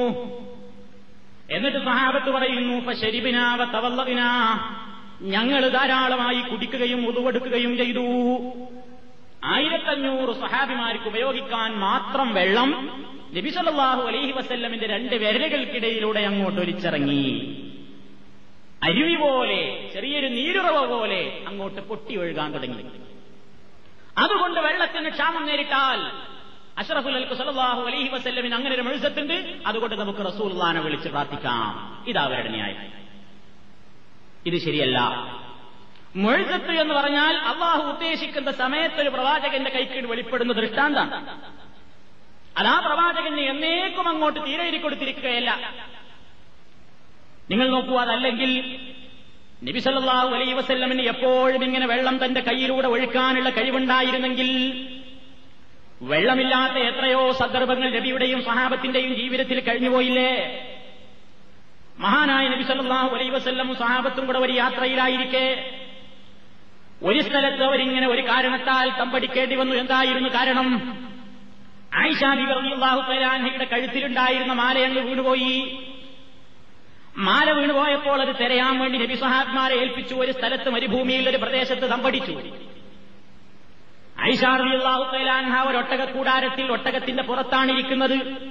[1.51, 4.23] എന്നിട്ട് സഹാബത്ത് പറയുന്നു ശരിബിനാവ തവല്ലവിന.
[5.35, 8.07] ഞങ്ങൾ ധാരാളമായി കുടിക്കുകയും ഉതുവെടുക്കുകയും ചെയ്തു.
[9.45, 12.71] ആയിരത്തഞ്ഞൂറ് സഹാബിമാർക്ക് ഉപയോഗിക്കാൻ മാത്രം വെള്ളം
[13.37, 17.57] നബിസല്ലാഹു അലൈഹി വസല്ലമിന്റെ രണ്ട് വിരലുകൾക്കിടയിലൂടെ അങ്ങോട്ട് ഒലിച്ചിറങ്ങി.
[18.83, 22.83] അരുവി പോലെ ചെറിയൊരു നീരുറവ പോലെ അങ്ങോട്ട് പൊട്ടി ഒഴുകാൻ തുടങ്ങി.
[24.19, 26.11] അതുകൊണ്ട് വെള്ളത്തിന് ക്ഷാമം നേരിട്ടാൽ
[26.79, 29.55] അഷറഫുൽ അൽക്കു സലാഹു അലൈഹി വസല്ലമിന് അങ്ങനെ ഒരു മെഴുസത്തുണ്ട്.
[29.67, 32.05] അതുകൊണ്ട് നമുക്ക് റസൂൽ വിളിച്ച് പ്രാർത്ഥിക്കാം.
[32.09, 32.77] ഇതാ അവരുടെ ന്യായം.
[34.47, 35.01] ഇത് ശരിയല്ല.
[36.17, 41.39] മുഴുസത്ത് എന്ന് പറഞ്ഞാൽ അള്ളാഹു ഉദ്ദേശിക്കുന്ന സമയത്ത് ഒരു പ്രവാചകന്റെ കൈക്കീട് വെളിപ്പെടുന്ന ദൃഷ്ടാന്താണ്
[42.57, 45.73] അതാ പ്രവാചകന് എന്നേക്കും അങ്ങോട്ട് തീരെ കൊടുത്തിരിക്കുകയല്ല.
[47.51, 48.81] നിങ്ങൾ നോക്കൂ അതല്ലെങ്കിൽ
[49.65, 54.51] നബിസല്ലാഹു അലൈ വസല്ലമിന് എപ്പോഴും ഇങ്ങനെ വെള്ളം തന്റെ കയ്യിലൂടെ ഒഴുക്കാനുള്ള കഴിവുണ്ടായിരുന്നെങ്കിൽ
[56.03, 60.33] വെള്ളമില്ലാത്ത എത്രയോ സന്ദർഭങ്ങൾ നബിയുടെയും സഹാബത്തിന്റെയും ജീവിതത്തിൽ കഴിഞ്ഞുപോയില്ലേ?
[61.99, 62.63] മഹാനായ നബി
[63.29, 65.80] വസല്ലം സഹാബത്തും കൂടെ ഒരു യാത്രയിലായിരിക്കെ.
[67.03, 70.99] ഒരു സ്ഥലത്ത് അവരിങ്ങനെ ഒരു കാരണത്താൽ തമ്പടിക്കേണ്ടി വന്നു എന്തായിരുന്നു കാരണം?
[71.95, 75.87] ആയിഷാബി റളിയല്ലാഹു തആലാഹയുടെ കഴുത്തിലുണ്ടായിരുന്ന മാലയങ്ങ് വീണുപോയി.
[77.17, 79.15] മാല വീണുപോയപ്പോൾ അത് തിരയാൻ വേണ്ടി നബി
[79.73, 80.15] ഏൽപ്പിച്ചു.
[80.15, 82.33] ഒരു സ്ഥലത്ത് മരുഭൂമിയിൽ ഒരു പ്രദേശത്ത് തമ്പടിച്ചു.
[84.23, 88.49] ഐഷാറിയാഹു ഒരു ഒട്ടക കൂടാരത്തിൽ ഒട്ടകത്തിന്റെ പുറത്താണിരിക്കുന്നത്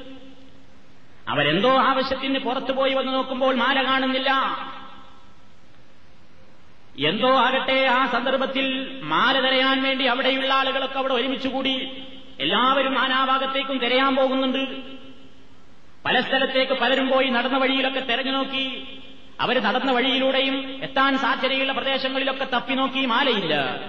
[1.28, 4.32] അവരെന്തോ ആവശ്യത്തിന് പുറത്തു പോയി വന്ന് നോക്കുമ്പോൾ മാല കാണുന്നില്ല.
[6.98, 12.04] എന്തോ ആകട്ടെ ആ സന്ദർഭത്തിൽ മാല തിരയാൻ വേണ്ടി അവിടെയുള്ള ആളുകളൊക്കെ അവിടെ ഒരുമിച്ചുകൂടി
[12.40, 14.78] എല്ലാവരും നാനാഭാഗത്തേക്കും തിരയാൻ പോകുന്നുണ്ട്.
[16.06, 18.84] പല സ്ഥലത്തേക്ക് പലരും പോയി നടന്ന വഴിയിലൊക്കെ തെരഞ്ഞു നോക്കി.
[19.40, 23.80] അവർ നടന്ന വഴിയിലൂടെയും എത്താൻ സാധ്യതയുള്ള പ്രദേശങ്ങളിലൊക്കെ തപ്പി നോക്കി മാലയില്ല.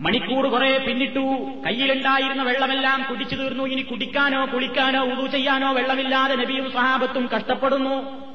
[0.00, 1.52] മണിക്കൂർ കുറെ പിന്നിട്ടു.
[1.66, 3.64] കയ്യിലുണ്ടായിരുന്ന വെള്ളമെല്ലാം കുടിച്ചു തീർന്നു.
[3.64, 8.29] ഇനി കുടിക്കാനോ കുളിക്കാനോ ഉതു ചെയ്യാനോ വെള്ളമില്ലാതെ നബിയും സഹാബത്തും കഷ്ടപ്പെടുന്നു.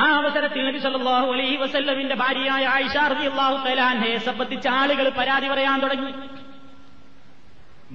[0.00, 6.12] ആ അവസരത്തിൽ നബി സല്ലാഹു അലൈഹി വസല്ലമിന്റെ ഭാര്യയായ ആയിഷ റളിയല്ലാഹു തആലാനെ സംബന്ധിച്ച ആളുകൾ പരാതി പറയാൻ തുടങ്ങി.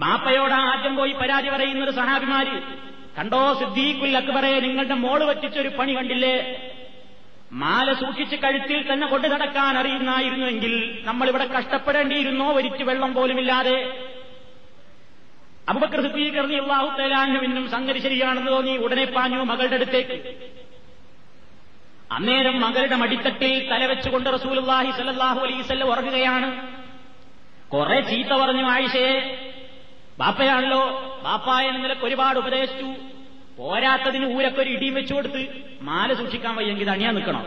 [0.02, 2.56] ബാപ്പയോട് ആദ്യം പോയി പരാതി പറയുന്ന ഒരു സഹാബിമാര്
[3.18, 6.36] കണ്ടോ സിദ്ദീഖുൽ അക്ബറെ നിങ്ങളുടെ മോൾ വറ്റിച്ചൊരു പണി കണ്ടില്ലേ?
[7.62, 10.74] മാല സൂക്ഷിച്ച് കഴുത്തിൽ തന്നെ കൊണ്ടു നടക്കാൻ അറിയുന്നായിരുന്നുവെങ്കിൽ
[11.08, 12.48] നമ്മളിവിടെ കഷ്ടപ്പെടേണ്ടിയിരുന്നോ?
[12.58, 13.78] ഒരിച്ചു വെള്ളം പോലുമില്ലാതെ
[15.72, 18.76] അബുബക്കർ സിദ്ദീഖ് റളിയല്ലാഹു തആലാഹുവിനും സംഗതി ശരിയാണെന്ന് തോന്നി.
[18.86, 20.18] ഉടനെ പാഞ്ഞു മകളുടെ അടുത്തേക്ക്.
[22.12, 26.68] അന്നേരം മകളുടെ മടിത്തട്ടിൽ തലവെച്ചുകൊണ്ട് റസൂലുള്ളാഹി സ്വല്ലല്ലാഹു അലൈഹി വസല്ലം ഉറങ്ങുകയാണ്.
[27.70, 29.16] കുറെ ചീത്ത പറഞ്ഞു ആയിഷയെ
[30.20, 30.82] ബാപ്പയാണല്ലോ
[31.24, 32.90] ബാപ്പ എന്ന നിലയ്ക്ക് ഒരുപാട് ഉപദേശിച്ചു.
[33.58, 35.42] പോരാത്തതിന് ഊരൊക്കെ ഒരു ഇടിയും വെച്ചു കൊടുത്ത്
[35.82, 37.44] മാല സൂക്ഷിക്കാൻ വയ്യെങ്കിൽ അണിയാൻ നിൽക്കണം.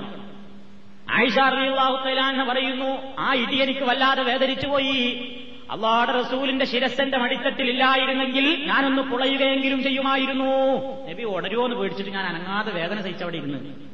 [1.10, 4.98] ആയിഷ ആയിഷാറിയാഹുത്തലാന്ന് പറയുന്നു ആ ഇടി എനിക്ക് വല്ലാതെ വേദനിച്ചു പോയി.
[5.70, 10.50] അള്ളാടെ റസൂലിന്റെ ശിരസന്റെ മടിത്തട്ടിലില്ലായിരുന്നെങ്കിൽ ഞാനൊന്ന് പുളയുകയെങ്കിലും ചെയ്യുമായിരുന്നു.
[11.10, 13.89] നബി ഉടരുമോ എന്ന് പേടിച്ചിട്ട് ഞാൻ അനങ്ങാതെ വേദന സഹിച്ചവിടെ ഇരുന്ന്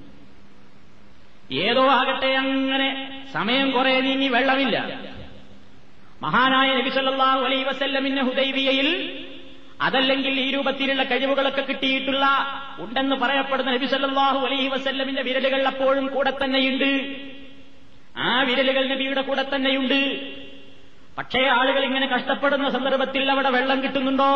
[1.53, 4.99] ഏതോ ആകട്ടെ അങ്ങനെ സമയം കുറെ നീങ്ങി വെള്ളമില്ല.
[6.23, 8.89] മഹാനായ നബി സല്ലല്ലാഹു അലൈഹി വസല്ലമിന്റെ ഹുദൈബിയയിൽ
[9.81, 12.27] അതല്ലെങ്കിൽ ഈ രൂപത്തിലുള്ള കഴിവുകളൊക്കെ കിട്ടിയിട്ടുള്ള
[12.79, 17.17] ഉണ്ടെന്ന് പറയപ്പെടുന്ന നബിസല്ലാഹു അലൈഹി വസല്ലമിന്റെ വിരലുകൾ അപ്പോഴും കൂടെ തന്നെയുണ്ട്.
[18.17, 20.21] ആ വിരലുകൾ നബിയുടെ കൂടെ തന്നെയുണ്ട്.
[21.19, 24.33] പക്ഷേ ആളുകൾ ഇങ്ങനെ കഷ്ടപ്പെടുന്ന സന്ദർഭത്തിൽ അവിടെ വെള്ളം കിട്ടുന്നുണ്ടോ?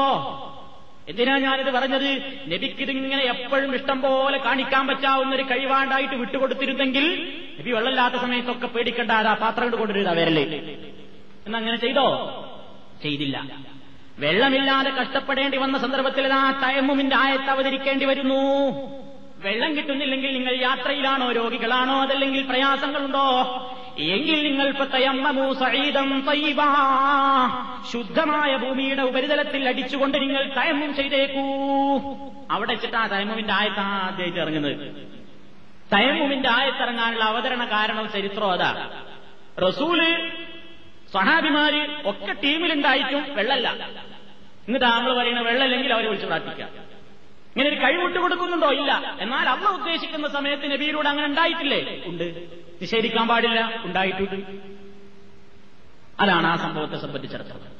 [1.08, 2.10] എന്തിനാ ഞാനിത് പറഞ്ഞത്?
[2.52, 7.04] നബിക്കിതിങ്ങനെ എപ്പോഴും ഇഷ്ടം പോലെ കാണിക്കാൻ പറ്റാവുന്ന ഒരു കഴിവാണ്ടായിട്ട് വിട്ടുകൊടുത്തിരുന്നെങ്കിൽ
[7.60, 10.44] നബി വെള്ളമില്ലാത്ത സമയത്തൊക്കെ പേടിക്കണ്ട അതാ പാത്രം കൊണ്ടുവരുതാ വരല്ലേ
[11.46, 12.06] എന്നങ്ങനെ ചെയ്തോ?
[13.02, 13.36] ചെയ്തില്ല.
[14.18, 18.40] വെള്ളമില്ലാതെ കഷ്ടപ്പെടേണ്ടി വന്ന സന്ദർഭത്തിൽ ആ തയമ്മുമിന്റെ ആയത്ത് അവതരിക്കേണ്ടി വരുന്നു.
[19.40, 21.32] വെള്ളം കിട്ടുന്നില്ലെങ്കിൽ നിങ്ങൾ യാത്രയിലാണോ?
[21.32, 22.02] രോഗികളാണോ?
[22.02, 23.20] അതല്ലെങ്കിൽ പ്രയാസങ്ങളുണ്ടോ?
[23.98, 24.72] എങ്കിൽ നിങ്ങൾ
[27.92, 31.40] ശുദ്ധമായ ഭൂമിയുടെ ഉപരിതലത്തിൽ അടിച്ചുകൊണ്ട് നിങ്ങൾ തയമ്മും ചെയ്തേക്കൂ.
[32.50, 35.08] അവിടെ വെച്ചിട്ടാ തയമ്മുവിന്റെ ആയത്ത് ആദ്യമായിട്ട് ഇറങ്ങുന്നത്.
[35.92, 38.90] തയമ്മുവിന്റെ ആയത്തിറങ്ങാനുള്ള അവതരണ കാരണം ചരിത്രം അതാ.
[39.68, 40.30] റസൂൽ
[41.12, 43.72] സഹാബിമാര് ഒക്കെ ടീമിലുണ്ടായിട്ടും വെള്ളല്ല.
[44.68, 46.89] എന്നിട്ട് നമ്മൾ പറയുന്ന വെള്ളമില്ലെങ്കിൽ അവരെ വിളിച്ച് പ്രാർത്ഥിക്കാം.
[47.56, 48.70] ഇങ്ങനെ ഒരു കഴിവിട്ട് കൊടുക്കുന്നുണ്ടോ?
[48.70, 49.16] ഇല്ല.
[49.20, 52.02] എന്നാൽ അള്ള ഉദ്ദേശിക്കുന്ന സമയത്ത് നബിയിലൂടെ അങ്ങനെ ഉണ്ടായിട്ടില്ലേ?
[52.06, 52.48] ഉണ്ട്.
[52.82, 53.82] നിഷേധിക്കാൻ പാടില്ല.
[53.84, 54.36] ഉണ്ടായിട്ടുണ്ട്.
[56.20, 57.70] അതാണ് ആ സംഭവത്തെ സംബന്ധിച്ചിടത്തോളം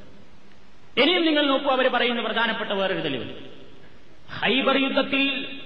[1.03, 3.35] ഇനിയും നിങ്ങൾ നോക്കൂ അവർ പറയുന്ന പ്രധാനപ്പെട്ട വേറൊരു തെളിവ്.
[4.33, 5.57] ഹൈബർ യുദ്ധത്തിൽ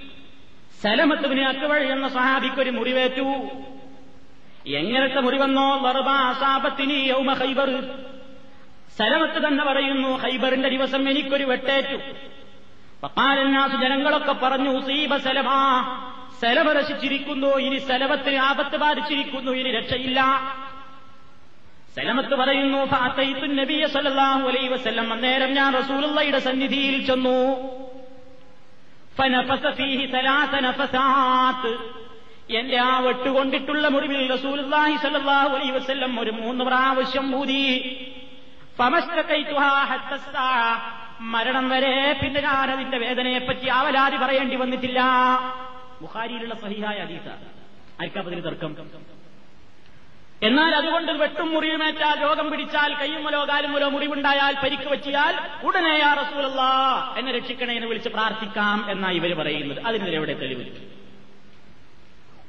[0.81, 3.49] സലമത്തുവിനെ അക്കുവഴി എന്ന സഹാബിക്കൊരു മുറിവേറ്റു.
[4.69, 5.77] എങ്ങനത്തെ മുറിവെന്നോ?
[5.77, 7.99] വെറുബ അസാപത്തിന് യൗമ ഹൈബർ
[8.97, 11.97] സലമത്ത് തന്നെ പറയുന്നു ഹൈബറിന്റെ ദിവസം എനിക്കൊരു വെട്ടേറ്റു.
[13.05, 15.57] പപ്പാലന്നാസ് ജനങ്ങളൊക്കെ പറഞ്ഞു സീബ സലമാ
[16.41, 20.21] സലമ രസിച്ചിരിക്കുന്നു ഇനി സലമത്തിന് ആപത്ത് ബാധിച്ചിരിക്കുന്നു ഇനി രക്ഷയില്ല.
[21.97, 27.39] സലമത്ത് പറയുന്നു ഫാത്തൈത്തു നബിയ സല്ലല്ലാഹു അലൈഹി വസല്ലം അന്നേരം ഞാൻ റസൂലുള്ളയുടെ സന്നിധിയിൽ ചെന്നു.
[30.15, 31.73] സലാസ നഫസാത്ത്.
[32.59, 37.63] എന്റെ ആ വെട്ടുകൊണ്ടിട്ടുള്ള മുറിവിൽ റസൂലുള്ളാഹി സല്ലല്ലാഹു അലൈഹി വസല്ലം ഒരു മൂന്ന് പ്രാവശ്യം ഊതി.
[39.91, 40.49] ഹത്തസ്സാ
[41.19, 45.01] മരണം വരെ പിന്നെ ഞാൻ അതിന്റെ വേദനയെപ്പറ്റി ആവലാതി പറയേണ്ടി വന്നിട്ടില്ല.
[46.01, 47.29] ബുഹാരിയിലുള്ള സഹിഹായ അതീത
[47.99, 48.75] അരിക്കാപ്പതിന് തർക്കം?
[50.43, 56.61] എന്നാൽ അതുകൊണ്ട് വെട്ടും മുറിയുമേറ്റാൽ രോഗം പിടിച്ചാൽ കയ്യുമലോ കാലുമലോ മുറിവുണ്ടായാൽ പരിക്ക് പറ്റിയാൽ ഉടനെ ആ റസൂലല്ല
[57.17, 59.83] എന്നെ രക്ഷിക്കണേ എന്ന് വിളിച്ച് പ്രാർത്ഥിക്കാം എന്നാണ് ഇവർ പറയുന്നത്.
[59.85, 60.65] അതിനെതിരെ എവിടെ തെളിവ്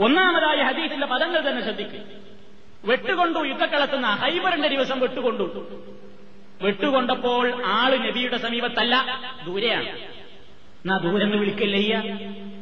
[0.01, 2.05] ഒന്നാമതായി ഹദീസിന്റെ പദങ്ങൾ തന്നെ ശ്രദ്ധിക്കും.
[2.85, 5.67] വെട്ടുകൊണ്ടു യുദ്ധക്കളത്തുന്ന ഹൈബറിന്റെ ദിവസം വെട്ടുകൊണ്ടു.
[6.63, 8.95] വെട്ടുകൊണ്ടപ്പോൾ ആൾ നബിയുടെ സമീപത്തല്ല
[9.47, 9.89] ദൂരെയാണ്.
[10.83, 11.95] എന്നാ ദൂരെന്ന് വിളിക്കല്ലയ്യ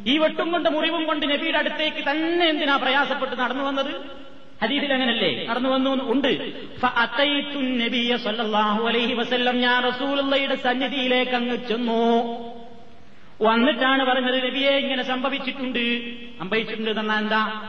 [0.07, 3.93] ഈ വെട്ടും കൊണ്ട് മുറിവും കൊണ്ട് നബിയുടെ അടുത്തേക്ക് തന്നെ എന്തിനാ പ്രയാസപ്പെട്ട് നടന്നു വന്നത്?
[4.63, 5.47] ഹദീസിൽ അങ്ങനല്ലേ?
[5.51, 6.33] നടന്നു വന്നു ഉണ്ട്.
[8.89, 12.03] അലൈഹി വസല്ലം ഞാൻ റസൂലുള്ളയുടെ സന്നിധിയിലേക്ക് അങ്ങ് ചെന്നു.
[13.43, 15.85] വന്നിട്ടാണ് പറഞ്ഞത് നബിയെ ഇങ്ങനെ സംഭവിച്ചിട്ടുണ്ട്.
[16.39, 17.63] സംഭവിച്ചിട്ടുണ്ട് എന്നാ എന്താ?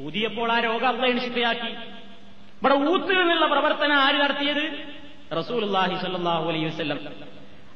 [0.00, 1.72] ഊതിയപ്പോൾ ആ രോഗം അള്ളയെ ശിഫയാക്കി.
[2.60, 4.94] ഇവിടെ ഊത്തിൽ നിന്നുള്ള പ്രവർത്തനം ആര് നടത്തിയത്?
[5.38, 6.98] റസൂൽഹി സ്വല്ലല്ലാഹു അലൈഹി വസല്ലം.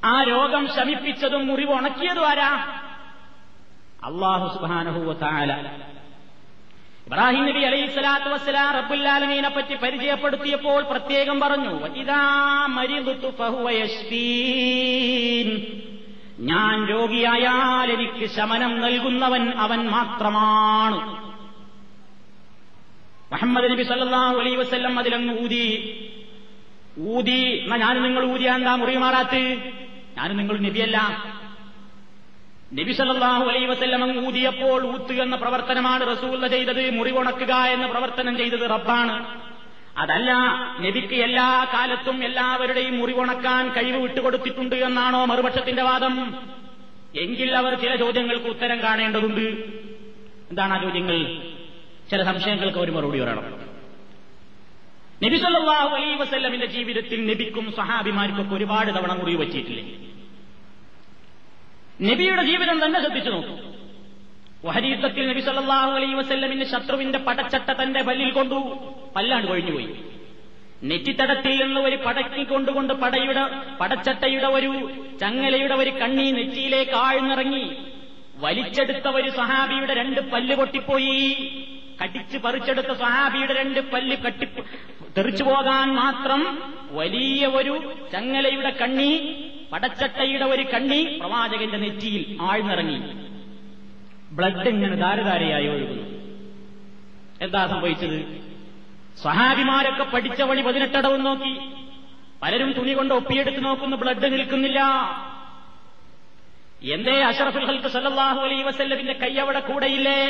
[0.05, 2.51] ആ രോഗം ശമിപ്പിച്ചതും മുറിവ് ഉണക്കിയതും ആരാ?
[4.05, 5.53] അള്ളാഹു സുബ്ഹാനഹു വതആല.
[7.07, 12.67] ഇബ്രാഹിം നബി അലൈഹി സ്വലാത്തു വസ്സലാം റബ്ബുല്ലാലമീനെ പറ്റി പരിചയപ്പെടുത്തിയപ്പോൾ പ്രത്യേകം പറഞ്ഞു ഇതാ
[13.71, 15.49] യശ്ഫീൻ.
[16.41, 21.29] ഞാൻ രോഗിയായാൽ എനിക്ക് ശമനം നൽകുന്നവൻ അവൻ മാത്രമാണ്.
[23.33, 25.67] മുഹമ്മദ് നബി സല്ലല്ലാഹു അലൈ വസ്ല്ലം അതിലങ്ങ് ഊതി.
[26.99, 29.73] ഊതി എന്നാ ഞാനും നിങ്ങൾ ഊതിയാ എന്താ ഞാനും മാറാത്ത്?
[30.19, 31.25] ഞാൻ നിങ്ങൾ നബിയല്ല.
[32.73, 36.91] നബി സല്ലാഹു അലൈ വസ്ല്ലം അങ്ങ് ഊതിയപ്പോൾ ഊത്ത് എന്ന പ്രവർത്തനമാണ് റസൂല്ല ചെയ്തത്.
[36.91, 39.41] മുറിവുണക്കുക എന്ന പ്രവർത്തനം ചെയ്തത് റബ്ബാണ്.
[39.99, 40.33] അതല്ല
[40.81, 46.35] നബിക്ക് എല്ലാ കാലത്തും എല്ലാവരുടെയും മുറിവുണക്കാൻ കഴിവ് വിട്ടുകൊടുത്തിട്ടുണ്ട് എന്നാണോ മറുപക്ഷത്തിന്റെ വാദം?
[47.17, 49.41] എങ്കിൽ അവർ ചില ചോദ്യങ്ങൾക്ക് ഉത്തരം കാണേണ്ടതുണ്ട്.
[50.51, 51.43] എന്താണ് ആ ചോദ്യങ്ങൾ?
[52.11, 53.69] ചില സംശയങ്ങൾക്ക് ഒരു മറുപടി പറയണം.
[55.23, 59.97] നബി സല്ലല്ലാഹു അലൈഹി വസല്ലമിന്റെ ജീവിതത്തിൽ നബിക്കും സഹാബിമാർക്കൊക്കെ ഒരുപാട് തവണ മുറിവ് പറ്റിയിട്ടില്ലേ?
[62.11, 63.68] നബിയുടെ ജീവിതം തന്നെ ശ്രദ്ധിച്ചു നോക്കൂ.
[64.65, 68.59] വഹരീത്തത്തിൽ നബി സല്ലാഹു അലൈ വസ്ല്ലമിന്റെ ശത്രുവിന്റെ പടച്ചട്ട തന്റെ പല്ലിൽ കൊണ്ടു
[69.17, 69.89] പല്ലാണ്ട് കൊഴിഞ്ഞുപോയി
[70.89, 73.45] നെറ്റിത്തടത്തിൽ നിന്ന് ഒരു പടക്കി കൊണ്ടുകൊണ്ട് പടയുടെ
[73.81, 74.71] പടച്ചട്ടയുടെ ഒരു
[75.21, 77.65] ചങ്ങലയുടെ ഒരു കണ്ണി നെറ്റിയിലേക്ക് ആഴ്ന്നിറങ്ങി
[78.41, 81.15] വലിച്ചെടുത്ത ഒരു സഹാബിയുടെ രണ്ട് പല്ല് പൊട്ടിപ്പോയി.
[82.01, 84.47] കടിച്ച് പറിച്ചെടുത്ത സഹാബിയുടെ രണ്ട് പല്ല് കട്ടി
[85.17, 86.43] തെറിച്ചു പോകാൻ മാത്രം
[86.91, 87.75] വലിയ ഒരു
[88.13, 89.11] ചങ്ങലയുടെ കണ്ണി
[89.73, 92.99] പടച്ചട്ടയുടെ ഒരു കണ്ണി പ്രവാചകന്റെ നെറ്റിയിൽ ആഴ്ന്നിറങ്ങി.
[94.39, 96.05] ബ്ലഡ് ഇങ്ങനെ ധാരധാരയായി ഒഴുകുന്നു.
[97.43, 98.19] എന്താ സംഭവിച്ചത്?
[99.23, 101.61] സഹാബിമാരൊക്കെ പഠിച്ച വഴി പതിനെട്ടടവും നോക്കി.
[102.43, 104.81] പലരും തുണി കൊണ്ട് ഒപ്പിയെടുത്ത് നോക്കുന്നു ബ്ലഡ് നിൽക്കുന്നില്ല.
[106.83, 110.21] എന്തേ അഷറഫുൽ ഹൽക്ക് സല്ലല്ലാഹു അലൈ വസല്ലമിന്റെ കൈ അവിടെ കൂടെയില്ലേ?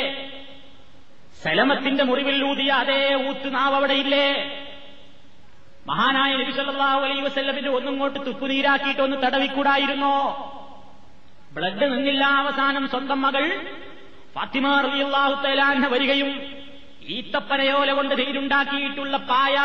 [1.43, 4.27] സലമത്തിന്റെ മുറിവിൽ ഊതിയ അതേ ഊത്ത് നാവ് അവിടെയില്ലേ
[5.87, 10.15] മഹാനായ നബി സല്ലാഹു അലൈ വസല്ലമിന്റെ ഒന്നുങ്ങോട്ട് തുപ്പുനീരാക്കിയിട്ട് ഒന്ന് തടവിക്കൂടായിരുന്നോ?
[11.51, 13.45] ബ്ലഡ് നിന്നില്ല അവസാനം സ്വന്തം മകൾ
[14.35, 16.29] ഫാത്തിമ റളിയല്ലാഹു തആല വരികയും
[17.15, 19.55] ഈത്തപ്പനയോല കൊണ്ട് തീരുണ്ടാക്കിയിട്ടുള്ള പായ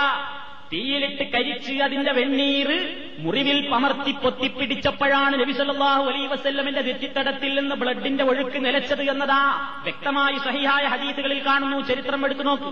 [0.73, 2.77] തീയിലിട്ട് കരിച്ച് അതിന്റെ വെണ്ണീര്
[3.25, 9.43] മുറിവിൽ പമർത്തി പൊത്തിപ്പിടിച്ചപ്പോഴാണ് നബിസല്ലാഹു അലൈ വസല്ലമിന്റെ നെറ്റിത്തടത്തിൽ നിന്ന് ബ്ലഡിന്റെ ഒഴുക്ക് നിലച്ചത് എന്നതാ
[9.85, 11.81] വ്യക്തമായി സഹിഹായ ഹദീസുകളിൽ കാണുന്നു.
[11.91, 12.71] ചരിത്രം എടുത്തു നോക്കൂ.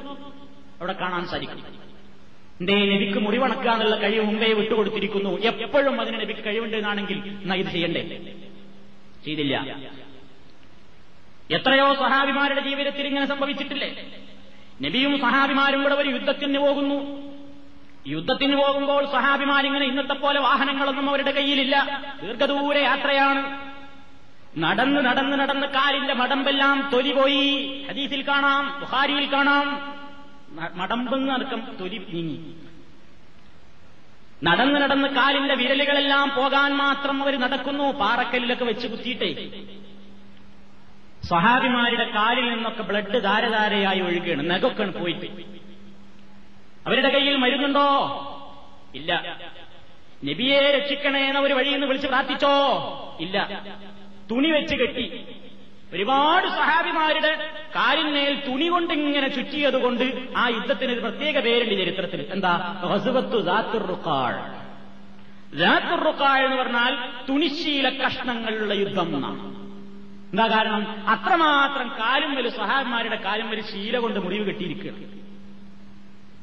[0.81, 1.61] അവിടെ കാണാൻ സാധിക്കും.
[2.61, 5.33] എന്തേ നബിക്ക് മുറിവണക്കാനുള്ള കഴിവ് മുമ്പേ വിട്ടുകൊടുത്തിരിക്കുന്നു.
[5.50, 8.02] എപ്പോഴും അതിന് നബിക്ക് കഴിവുണ്ടെന്നാണെങ്കിൽ എന്നാ ഇത് ചെയ്യണ്ടേ?
[9.24, 9.57] ചെയ്തില്ല.
[11.50, 14.07] എത്രയോ സഹാബിമാരുടെ ജീവിതത്തിൽ ഇങ്ങനെ സംഭവിച്ചിട്ടില്ലേ?
[14.83, 17.33] നബിയും സഹാബിമാരും കൂടെ ഒരു യുദ്ധത്തിന് പോകുന്നു.
[18.07, 22.02] യുദ്ധത്തിന് പോകുമ്പോൾ സഹാബിമാരിങ്ങനെ ഇന്നത്തെ പോലെ വാഹനങ്ങളൊന്നും അവരുടെ കയ്യിലില്ല.
[22.22, 23.72] ദീർഘദൂര യാത്രയാണ്.
[24.59, 29.92] നടന്ന് നടന്ന് നടന്ന് കാലിന്റെ മടമ്പെല്ലാം തൊലി പോയി ഹദീസിൽ കാണാം ബുഹാരിയിൽ കാണാം.
[30.74, 32.55] മടമ്പെന്ന് അടക്കം തൊലി നീങ്ങി.
[34.44, 37.92] നടന്ന് നടന്ന് കാലിന്റെ വിരലുകളെല്ലാം പോകാൻ മാത്രം അവർ നടക്കുന്നു.
[37.92, 39.50] പാറക്കല്ലിലൊക്കെ വെച്ച് കുത്തിയിട്ടേ.
[41.24, 45.26] സഹാബിമാരുടെ കാലിൽ നിന്നൊക്കെ ബ്ലഡ് ധാരധാരയായി ഒഴുകുകയാണ് നഖൊക്കെയാണ് പോയിട്ട്.
[46.87, 47.88] അവരുടെ കയ്യിൽ മരുന്നുണ്ടോ?
[48.94, 49.38] ഇല്ല.
[50.24, 52.48] നബിയെ രക്ഷിക്കണേ എന്ന ഒരു വഴിയിൽ നിന്ന് വിളിച്ച് പ്രാർത്ഥിച്ചോ?
[53.20, 53.62] ഇല്ല.
[54.30, 55.24] തുണി വെച്ച് കെട്ടി.
[55.92, 62.26] ഒരുപാട് സഹാബിമാരുടെ കാലിന്മേൽ തുണി കൊണ്ട് ഇങ്ങനെ ചുറ്റിയതുകൊണ്ട് ആ യുദ്ധത്തിന് ഒരു പ്രത്യേക പേരുണ്ട് ചരിത്രത്തിൽ.
[62.32, 62.80] എന്താ?
[62.92, 64.62] ഹസുബത്തു ദാത്തുറുക്കാൾ
[66.04, 69.62] റുക്കാൾ എന്ന് പറഞ്ഞാൽ തുണിശീല കഷ്ണങ്ങളുള്ള യുദ്ധം എന്നാണ്.
[70.32, 71.08] എന്താ കാരണം?
[71.08, 75.22] അത്രമാത്രം കാലും വലു സഹാബിമാരുടെ കാലും വലു ശീല കൊണ്ട് മുറിവ് കെട്ടിയിരിക്കുകയാണ്.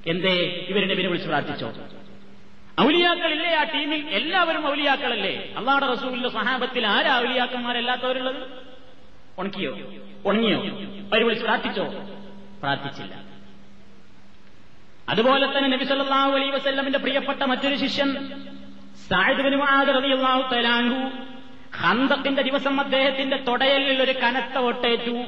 [0.10, 0.66] എന്തേ?
[0.70, 1.74] ഇവരുടെ പേര് വിളിച്ച് പ്രാർത്ഥിച്ചോ?
[2.82, 4.08] ഔലിയാക്കളില്ലേ ആ ടീമിൽ?
[4.10, 5.54] എല്ലാവരും ഔലിയാക്കളല്ലേ?
[5.58, 8.48] അള്ളാടെ റസൂലിന്റെ സഹാബത്തിൽ ആരാ ഔലിയാക്കന്മാരല്ലാത്തവരുള്ളത്
[9.40, 9.78] ഉണക്കിയോ?
[10.26, 10.60] ഉണങ്ങിയോ?
[11.12, 11.86] അവർ വിളിച്ച് പ്രാർത്ഥിച്ചോ?
[12.62, 13.24] പ്രാർത്ഥിച്ചില്ല.
[15.10, 18.28] അതുപോലെ തന്നെ നബി സല്ലല്ലാഹു അലൈഹി വസ്ല്ലമിന്റെ പ്രിയപ്പെട്ട മറ്റൊരു ശിഷ്യൻ
[19.10, 19.60] സായിദ് ബിൻ
[21.76, 25.24] ഹന്തത്തിന്റെ ദിവസം അദ്ദേഹത്തിന്റെ തൊടയലിൽ ഒരു കനത്ത ഒട്ടേറ്റു.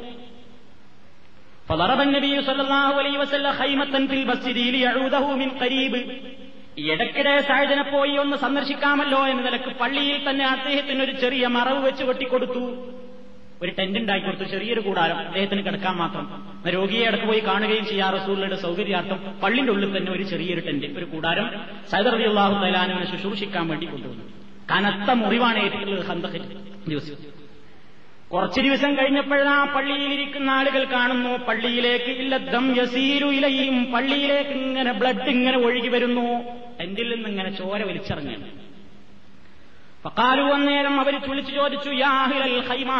[6.77, 12.87] ഇടയ്ക്കിടെ സായുധനെ പോയി ഒന്ന് സന്ദർശിക്കാമല്ലോ എന്ന നിലയ്ക്ക് പള്ളിയിൽ തന്നെ അദ്ദേഹത്തിന് ഒരു ചെറിയ മറവ് വെച്ച് വെട്ടിക്കൊടുത്തു.
[13.61, 15.17] ഒരു ടെന്റ് ഉണ്ടാക്കി കൊടുത്തു ചെറിയൊരു കൂടാരം.
[15.17, 16.47] അദ്ദേഹത്തിന് കിടക്കാൻ മാത്രം.
[16.67, 19.35] രോഗിയെ അടുത്ത് പോയി കാണുകയും ചെയ്യാ റസൂലിന്റെ സൗകര്യാർത്ഥം.
[19.43, 21.65] പള്ളിന്റെ ഉള്ളിൽ തന്നെ ഒരു ചെറിയൊരു ടെന്റ് ഒരു കൂടാരം.
[21.89, 24.40] സൈദർ അലി അള്ളാഹു തലാനുവിനെ ശുശ്രൂഷിക്കാൻ വേണ്ടി കൊണ്ടുവന്നു.
[24.71, 26.39] കനത്ത മുറിവാണ് ഏറ്റിട്ടുള്ളത് ഹന്തഖ്
[26.91, 27.17] ദിവസം.
[28.33, 31.31] കുറച്ച് ദിവസം കഴിഞ്ഞപ്പോഴാ പള്ളിയിലിരിക്കുന്ന ആളുകൾ കാണുന്നു.
[31.47, 36.27] പള്ളിയിലേക്ക് ഇല്ലദ്ദം യസീരു ഇലയും പള്ളിയിലേക്ക് ഇങ്ങനെ ബ്ലഡ് ഇങ്ങനെ ഒഴുകി വരുന്നു.
[36.85, 38.49] എന്തിൽ നിന്ന് ഇങ്ങനെ ചോര വലിച്ചിറങ്ങുന്നു
[40.05, 42.91] പക്കാലു അന്നേരം അവർ ചുളിച്ചു ചോദിച്ചു യാഹിലൽ ഖൈമ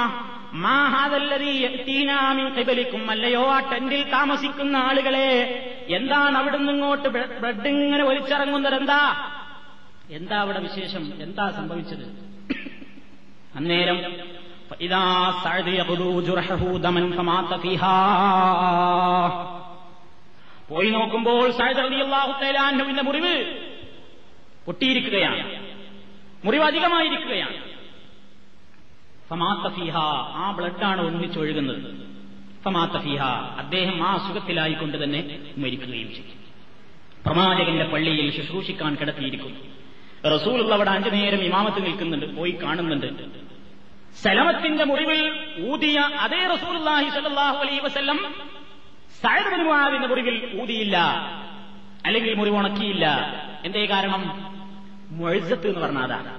[0.64, 3.04] മാ ഹാദല്ലദീ യഅതീനാ മിൻ ഖിബലിക്കും?
[3.12, 5.30] അല്ലയോ ആ ടെന്റിൽ താമസിക്കുന്ന ആളുകളെ
[5.98, 7.10] എന്താണ് അവിടുന്ന് ഇങ്ങോട്ട്
[7.42, 9.00] ബ്ലഡ് ഇങ്ങനെ വലിച്ചിറങ്ങുന്നത് എന്താ?
[10.12, 11.22] എന്താ അവിടെ വിശേഷം?
[11.22, 12.04] എന്താ സംഭവിച്ചത്?
[13.56, 13.98] അന്നേരം
[20.70, 21.52] പോയി നോക്കുമ്പോൾ
[23.02, 23.58] മുറിവ്
[24.66, 25.66] പൊട്ടിയിരിക്കുകയാണ്.
[26.46, 27.54] മുറിവ് അധികമായിരിക്കുകയാണ്.
[29.30, 29.98] ഫമാത്തഫീഹ
[30.36, 32.08] ആ ബ്ലഡാണ് ഒന്നിച്ചൊഴുകുന്നത്
[32.66, 33.24] ഫമാത്തഫീഹ
[33.58, 36.42] അദ്ദേഹം ആ അസുഖത്തിലായിക്കൊണ്ട് തന്നെ മരിക്കുകയും ചെയ്യും
[37.26, 39.60] പ്രമാചകന്റെ പള്ളിയിൽ ശുശ്രൂഷിക്കാൻ കിടത്തിയിരിക്കുന്നു.
[40.24, 43.08] റസൂൽ അവിടെ അഞ്ചു നേരം ഇമാമത്ത് നിൽക്കുന്നുണ്ട് പോയി കാണുന്നുണ്ട്.
[44.24, 45.22] സലമത്തിന്റെ മുറിവിൽ
[45.70, 48.18] ഊതിയ അതേ റസൂലുള്ളാഹി സ്വല്ലല്ലാഹു അലൈഹി വസല്ലം
[49.24, 49.52] സഅദ്
[49.92, 50.98] ബിൻ മുറിവിൽ ഊതിയില്ല
[52.06, 53.06] അല്ലെങ്കിൽ മുറിവുണക്കിയില്ല
[53.64, 54.22] എന്തേ കാരണം?
[55.12, 56.32] മുഴസത്ത് എന്ന് പറഞ്ഞാൽ അതാണ്.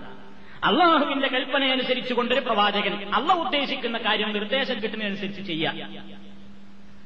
[0.64, 5.76] അള്ളാഹുവിന്റെ കൽപ്പന അനുസരിച്ച് കൊണ്ടൊരു പ്രവാചകൻ അള്ള ഉദ്ദേശിക്കുന്ന കാര്യം നിർദ്ദേശം കിട്ടുന്നതനുസരിച്ച് ചെയ്യാം.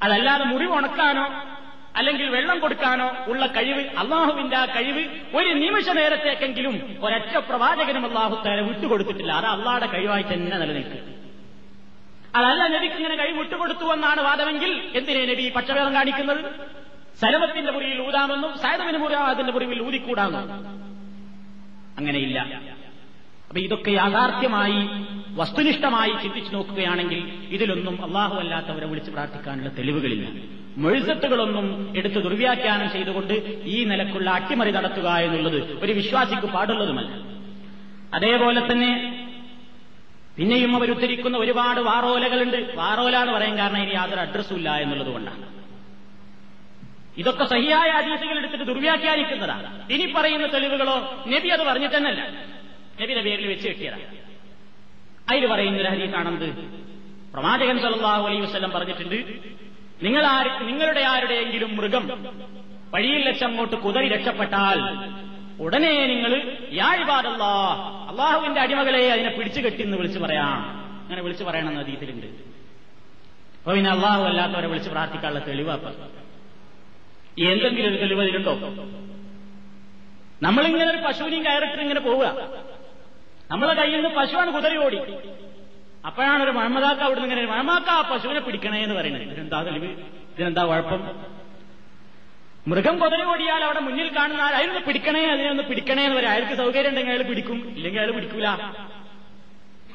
[0.01, 1.25] അതല്ലാതെ മുറിവ് ഉണക്കാനോ
[1.97, 8.63] അല്ലെങ്കിൽ വെള്ളം കൊടുക്കാനോ ഉള്ള കഴിവ് അള്ളാഹുവിന്റെ ആ കഴിവ് ഒരു നിമിഷ നേരത്തേക്കെങ്കിലും ഒരൊറ്റ പ്രവാചകനും അള്ളാഹു തന്നെ
[8.63, 9.31] വിട്ടുകൊടുത്തിട്ടില്ല.
[9.31, 11.17] അത് അള്ളാഹുടെ കഴിവായി തന്നെ നിലനിൽക്കും.
[12.35, 16.45] അതല്ല നബിക്ക് ഇങ്ങനെ കഴിവ് വിട്ടുകൊടുത്തു എന്നാണ് വാദമെങ്കിൽ എന്തിനെ നബി പക്ഷഭേദം കാണിക്കുന്നത്?
[17.21, 20.67] സലമത്തിന്റെ മുറിയിൽ ഊതാമെന്നും സൈദവിന് മുറിയാതിന്റെ മുറിവിൽ ഊതിക്കൂടാമെന്നും.
[21.97, 22.39] അങ്ങനെയില്ല.
[23.49, 24.87] അപ്പൊ ഇതൊക്കെ യാഥാർത്ഥ്യമായി
[25.35, 30.27] വസ്തുനിഷ്ഠമായി ചിന്തിച്ചു നോക്കുകയാണെങ്കിൽ ഇതിലൊന്നും അള്ളാഹു അല്ലാത്തവരെ വിളിച്ച് പ്രാർത്ഥിക്കാനുള്ള തെളിവുകളില്ല.
[30.83, 33.33] മെഴുസത്തുകളൊന്നും എടുത്ത് ദുർവ്യാഖ്യാനം ചെയ്തുകൊണ്ട്
[33.75, 37.11] ഈ നിലക്കുള്ള അട്ടിമറി നടത്തുക എന്നുള്ളത് ഒരു വിശ്വാസിക്ക് പാടുള്ളതുമല്ല.
[38.13, 38.91] അതേപോലെ തന്നെ
[40.37, 42.59] പിന്നെയും അവർ ഉദ്ധരിക്കുന്ന ഒരുപാട് വാറോലകളുണ്ട്.
[42.75, 45.43] വാറോല എന്ന് പറയാൻ കാരണം ഇനി യാതൊരു അഡ്രസ്സും ഇല്ല എന്നുള്ളത് കൊണ്ടാണ്.
[47.21, 49.69] ഇതൊക്കെ സഹിയായ അതീതികൾ എടുത്തിട്ട് ദുർവ്യാഖ്യാനിക്കുന്നതാണ്.
[49.93, 50.97] ഇനി പറയുന്ന തെളിവുകളോ
[51.33, 52.21] നബി അത് പറഞ്ഞിട്ടെന്നല്ല
[53.01, 54.05] നബിയുടെ പേരിൽ വെച്ച് കെട്ടിയതാണ്.
[55.31, 56.47] അതിൽ പറയുന്ന ഒരു ഹരീസാണെന്ത്
[57.33, 59.17] പ്രവാചകൻ സല്ലല്ലാഹു അലൈഹി വസല്ലം പറഞ്ഞിട്ടുണ്ട്
[60.01, 62.03] നിങ്ങൾ ആര് നിങ്ങളുടെ ആരുടെയെങ്കിലും മൃഗം
[62.93, 64.79] വഴിയിൽ വെച്ചങ്ങോട്ട് കുതറി രക്ഷപ്പെട്ടാൽ
[65.59, 66.31] ഉടനെ നിങ്ങൾ
[66.71, 67.43] യാഴ്പാടല്ല
[68.09, 70.59] അള്ളാഹുവിന്റെ അടിമകളെ അതിനെ പിടിച്ചു കെട്ടി എന്ന് വിളിച്ചു പറയാം.
[71.01, 72.27] അങ്ങനെ വിളിച്ചു പറയണമെന്ന് അതീതിലുണ്ട്
[73.57, 75.85] അപ്പൊ പിന്നെ അള്ളാഹു അല്ലാത്തവരെ വിളിച്ച് പ്രാർത്ഥിക്കാനുള്ള തെളിവാപ്പ
[77.47, 78.53] എന്തെങ്കിലും ഒരു തെളിവ് ഇതിലുണ്ടോ
[80.41, 82.25] നമ്മളിങ്ങനെ ഒരു പശുവിനെയും കയറിട്ട് ഇങ്ങനെ പോവുക.
[83.51, 84.99] നമ്മളെ കയ്യിൽ നിന്ന് പശുവാണ് കുതിരി ഓടി.
[86.07, 89.23] അപ്പോഴാണ് ഒരു മഴമതാക്ക നിന്ന് ഇങ്ങനെ മഴമാക്ക ആ പശുവിനെ പിടിക്കണേ എന്ന് പറയുന്നത്.
[89.23, 89.85] ഇതിനെന്താ തെളിവ്?
[89.85, 91.01] ഇതിനെന്താ കുഴപ്പം?
[92.67, 96.31] മൃഗം കുതിര ഓടിയാൽ അവിടെ മുന്നിൽ കാണുന്ന ആൾ അതിനൊന്ന് പിടിക്കണേ അതിനെ ഒന്ന് പിടിക്കണേ എന്ന് പറയാം.
[96.31, 97.73] അയാൾക്ക് സൗകര്യം ഉണ്ടെങ്കിൽ അയാൾ പിടിക്കും.
[97.75, 98.47] ഇല്ലെങ്കിൽ അയാൾ പിടിക്കൂല.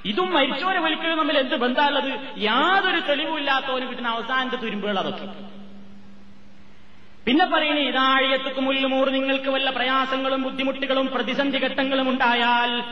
[0.05, 2.39] ഇതും മരിച്ചവരെ വിളിക്കുന്നത് തമ്മിൽ എന്ത് ബന്ധമുള്ളത്?
[2.39, 5.52] യാതൊരു തെളിവുമില്ലാത്തവന് കിട്ടുന്ന അവസാനത്തെ തുരുമ്പുകൾ അതൊക്കെ.
[7.27, 12.83] പിന്നെ പറയുന്നത് ഇതാഴിയത്തുക്ക് മുല്ലുമൂർ നിങ്ങൾക്ക് വല്ല പ്രയാസങ്ങളും ബുദ്ധിമുട്ടുകളും പ്രതിസന്ധി ഘട്ടങ്ങളും ഉണ്ടായാൽ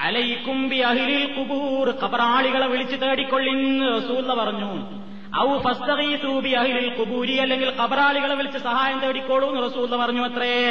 [0.00, 4.98] അലൈക്കുംബി അഹിലിൽ കുബൂർ കബറാളികളെ വിളിച്ചു തേടിക്കൊള്ളിന്ന് പറഞ്ഞു.
[5.36, 10.66] ഔ ഫസ്തൂബി അഹിലിൽ ഖുബൂരി അല്ലെങ്കിൽ കബറാളികളെ വിളിച്ച് സഹായം തേടിക്കോളൂ എന്ന് റസൂല്ല പറഞ്ഞു അത്രേ.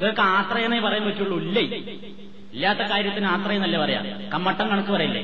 [0.00, 1.38] ഇതൊക്കെ ആത്രയെന്നേ പറയാൻ പറ്റുള്ളൂ.
[1.38, 1.62] ഇല്ലേ?
[2.52, 4.30] ഇല്ലാത്ത കാര്യത്തിന് ആത്രയെന്നല്ലേ പറയാം?
[4.34, 5.22] കമ്മട്ടം കണക്ക് പറയില്ലേ?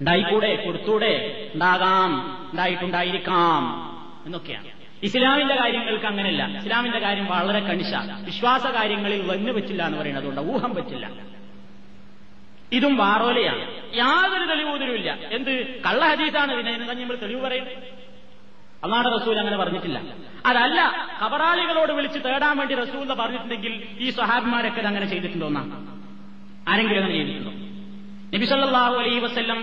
[0.00, 0.64] ഉണ്ടായിക്കൂടെ?
[0.66, 1.12] കൊടുത്തൂടെ?
[1.54, 2.12] ഉണ്ടാകാം.
[2.52, 3.62] ഉണ്ടായിട്ടുണ്ടായിരിക്കാം.
[4.26, 4.73] എന്നൊക്കെയാണ്.
[5.04, 6.58] ഇസ്ലാമിന്റെ കാര്യങ്ങൾക്ക് അങ്ങനെയല്ല.
[6.58, 7.94] ഇസ്ലാമിന്റെ കാര്യം വളരെ കണിശ.
[8.24, 11.10] വിശ്വാസ കാര്യങ്ങളിൽ വന്നു പറ്റില്ല എന്ന് പറയുന്നത് അതുകൊണ്ട് ഊഹം പറ്റില്ല.
[12.72, 13.96] ഇതും വാറോലയാണ്.
[13.96, 15.18] യാതൊരു തെളിവൂതിരുമില്ല.
[15.30, 15.82] എന്ത്?
[15.86, 16.56] കള്ള ഹദീസാണ്.
[16.56, 17.72] പിന്നെ നമ്മൾ തെളിവ് പറയുന്നത്
[18.84, 20.02] അള്ളാഹുടെ റസൂൽ അങ്ങനെ പറഞ്ഞിട്ടില്ല.
[20.46, 25.94] അതല്ല കബറാളികളോട് വിളിച്ച് തേടാൻ വേണ്ടി റസൂൽ പറഞ്ഞിട്ടുണ്ടെങ്കിൽ ഈ സഹാബിമാരൊക്കെ അങ്ങനെ ചെയ്തിട്ടുണ്ടോ എന്നാണ്
[26.68, 27.63] ആരെങ്കിലും അങ്ങനെ ചെയ്തിട്ടുണ്ടോ?
[28.34, 28.46] നബി
[29.00, 29.58] അലൈ വസ്ല്ലം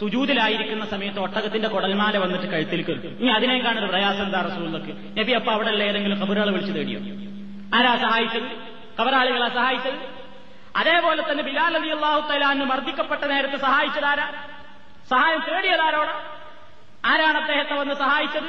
[0.00, 5.52] സുജൂതിലായിരിക്കുന്ന സമയത്ത് ഒട്ടകത്തിന്റെ കുടൽമാല വന്നിട്ട് കഴുത്തിൽ കയറി ഇനി അതിനേക്കാണ് ഒരു പ്രയാസം എന്താ റസൂലക്ക് നബി അപ്പൊ
[5.52, 7.00] അവിടെ ഉള്ള ഏതെങ്കിലും ഖബറുകളെ വിളിച്ചു തേടിയോ?
[7.76, 8.48] ആരാ സഹായിച്ചത്?
[9.00, 9.98] ഖബറാളികളാ സഹായിച്ചത്?
[10.76, 14.26] അതേപോലെ തന്നെ ബിലാൽ അലി അള്ളാഹു തലാന്ന് മർദ്ദിക്കപ്പെട്ട നേരത്തെ സഹായിച്ചതാരാ
[15.10, 16.12] സഹായം തേടിയതാരോട്
[17.06, 18.48] ആരാണ് അദ്ദേഹത്തെ വന്ന് സഹായിച്ചത്?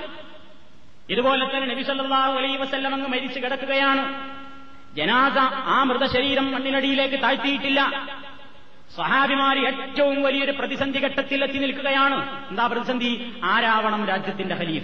[1.10, 4.04] ഇതുപോലെ തന്നെ നബി സല്ലാഹു അലൈ വസ്ല്ലം അങ്ങ് മരിച്ചു കിടക്കുകയാണ്.
[4.96, 5.38] ജനാസ
[5.76, 7.82] ആ മൃതശരീരം മണ്ണിനടിയിലേക്ക് താഴ്ത്തിയിട്ടില്ല.
[8.98, 12.48] സഹാബിമാർ ഏറ്റവും വലിയൊരു പ്രതിസന്ധി ഘട്ടത്തിൽ എത്തി നിൽക്കുകയാണ്.
[12.50, 13.34] എന്താ പ്രതിസന്ധി?
[13.44, 14.84] ആരാവണം രാജ്യത്തിന്റെ ഖലീഫ.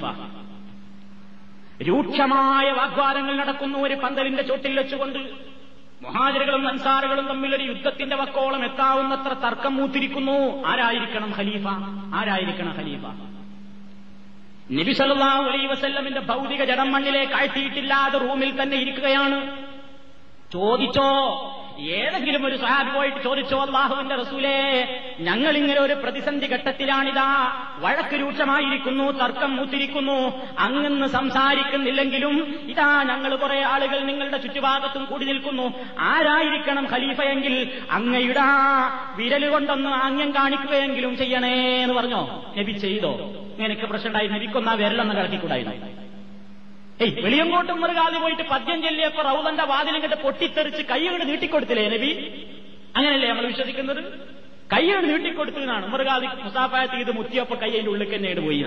[1.81, 5.19] രൂക്ഷമായ വാഗ്വാദങ്ങൾ നടക്കുന്നു ഒരു പന്തലിന്റെ ചോട്ടിൽ വെച്ചുകൊണ്ട്.
[6.01, 10.67] മൊഹാജരുകളും അൻസാറുകളും തമ്മിൽ ഒരു യുദ്ധത്തിന്റെ വക്കോളം എത്താവുന്നത്ര തർക്കം മൂത്തിരിക്കുന്നു.
[10.67, 11.67] ആരായിരിക്കണം ഖലീഫ?
[12.15, 13.05] ആരായിരിക്കണം ഖലീഫ?
[14.71, 19.65] നബി സല്ലല്ലാഹു അലൈഹി വസല്ലമിന്റെ ഭൗതിക ജടം മണ്ണിലേക്ക് ആഴ്ത്തിയിട്ടില്ലാതെ റൂമിൽ തന്നെ ഇരിക്കുകയാണ്.
[20.53, 21.09] ചോദിച്ചോ?
[21.81, 24.55] ഏതെങ്കിലും ഒരു സഹാബ് പോയിട്ട് ചോദിച്ചോ അള്ളാഹുവിന്റെ റസൂലേ
[25.19, 27.51] ഞങ്ങൾ ഇങ്ങനെ ഒരു പ്രതിസന്ധി ഘട്ടത്തിലാണിതാ.
[27.79, 35.73] വഴക്ക് രൂക്ഷമായിരിക്കുന്നു തർക്കം മൂത്തിരിക്കുന്നു അങ്ങന്ന് സംസാരിക്കുന്നില്ലെങ്കിലും ഇതാ ഞങ്ങൾ കുറെ ആളുകൾ നിങ്ങളുടെ ചുറ്റുഭാഗത്തും കൂടി നിൽക്കുന്നു.
[35.99, 38.41] ആരായിരിക്കണം ഖലീഫയെങ്കിൽ അങ്ങയുടെ
[39.15, 42.45] വിരൽ കൊണ്ടൊന്ന് ആംഗ്യം കാണിക്കുകയെങ്കിലും ചെയ്യണേ എന്ന് പറഞ്ഞോ?
[42.57, 43.11] നബി ചെയ്തോ?
[43.57, 46.00] ഇങ്ങനെയൊക്കെ പ്രശ്നമുണ്ടായി നബിക്കൊന്നാ വിരലൊന്ന് കിടക്കിക്കൂടായിരുന്നു ഏയ്
[47.01, 52.11] വെളിയങ്കോട്ടും മൃഗാതി പോയിട്ട് പദ്യം ചൊല്ലിയപ്പോ റൗദന്റെ വാതിലും കണ്ട് പൊട്ടിത്തെറിച്ച് കൈകൊണ്ട് നീട്ടിക്കൊടുത്തില്ലേ നബി?
[52.95, 54.29] അങ്ങനെയല്ലേ നമ്മൾ വിശ്വസിക്കുന്നത്?
[54.73, 58.65] കൈകൊണ്ട് നീട്ടിക്കൊടുത്തതാണ് മൃഗാതി മുസാഫായ ഇത് മുത്തിയപ്പോ കൈ അതിന്റെ ഉള്ളിൽ തന്നെയാണ് പോയി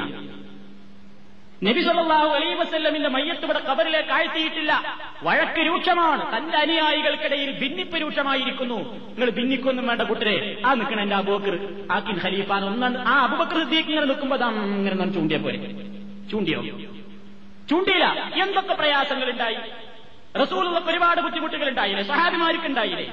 [1.64, 4.97] നബി സല്ലാഹു അലൈ വസ്ല്ലമിന്റെ മയ്യത്ത് ഇവിടെ കബറിലേക്ക് ആഴ്ത്തിയിട്ടില്ല.
[5.22, 6.37] വഴക്ക് രൂക്ഷമാണ്.
[6.37, 8.95] തന്റെ അനുയായികൾക്കിടയിൽ ഭിന്നിപ്പ് രൂക്ഷമായിരിക്കുന്നു.
[9.05, 13.09] നിങ്ങൾ ഭിന്നിക്കൊന്നും വേണ്ട കുട്ടരെ ആ നിൽക്കണ എന്റെ അബൂബക്കർ ആക്കിൻ ഖലീഫാൻ ഒന്നാണ്.
[13.09, 15.59] ആ അബൂബക്കർ സിദ്ദീഖ് ഇങ്ങനെ നിൽക്കുമ്പോ അങ്ങനെ ചൂണ്ടിയ പോലെ
[16.30, 16.62] ചൂണ്ടിയോ?
[17.70, 18.06] ചൂണ്ടിയില്ല
[18.44, 19.58] എന്തൊക്കെ പ്രയാസങ്ങളുണ്ടായി?
[20.42, 23.06] റസൂലുള്ള ഒരുപാട് ബുദ്ധിമുട്ടുകൾ ഉണ്ടായില്ലേ സഹാബിമാർക്ക് ഉണ്ടായില്ലേ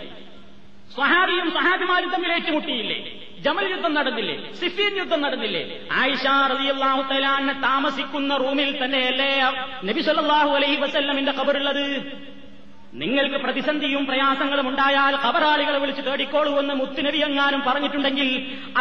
[0.95, 2.97] സഹാബിയും സഹാബിമാരും തമ്മിൽ ഏറ്റുമുട്ടിയില്ലേ?
[3.45, 4.33] ജമൽ യുദ്ധം നടന്നില്ലേ?
[4.61, 5.61] സിഫീൻ യുദ്ധം നടന്നില്ലേ?
[5.99, 9.29] ആയിഷ റളിയല്ലാഹു തആല താമസിക്കുന്ന റൂമിൽ തന്നെയല്ലേ
[9.89, 11.85] നബി സല്ലല്ലാഹു അലൈഹി വസല്ലമിന്റെ ഖബറുള്ളത്?
[13.01, 18.29] നിങ്ങൾക്ക് പ്രതിസന്ധിയും പ്രയാസങ്ങളും ഉണ്ടായാൽ ഖബറാളികളെ വിളിച്ച് തേടിക്കോളൂ എന്ന് മുത്തുനബി എങ്ങാനും പറഞ്ഞിട്ടുണ്ടെങ്കിൽ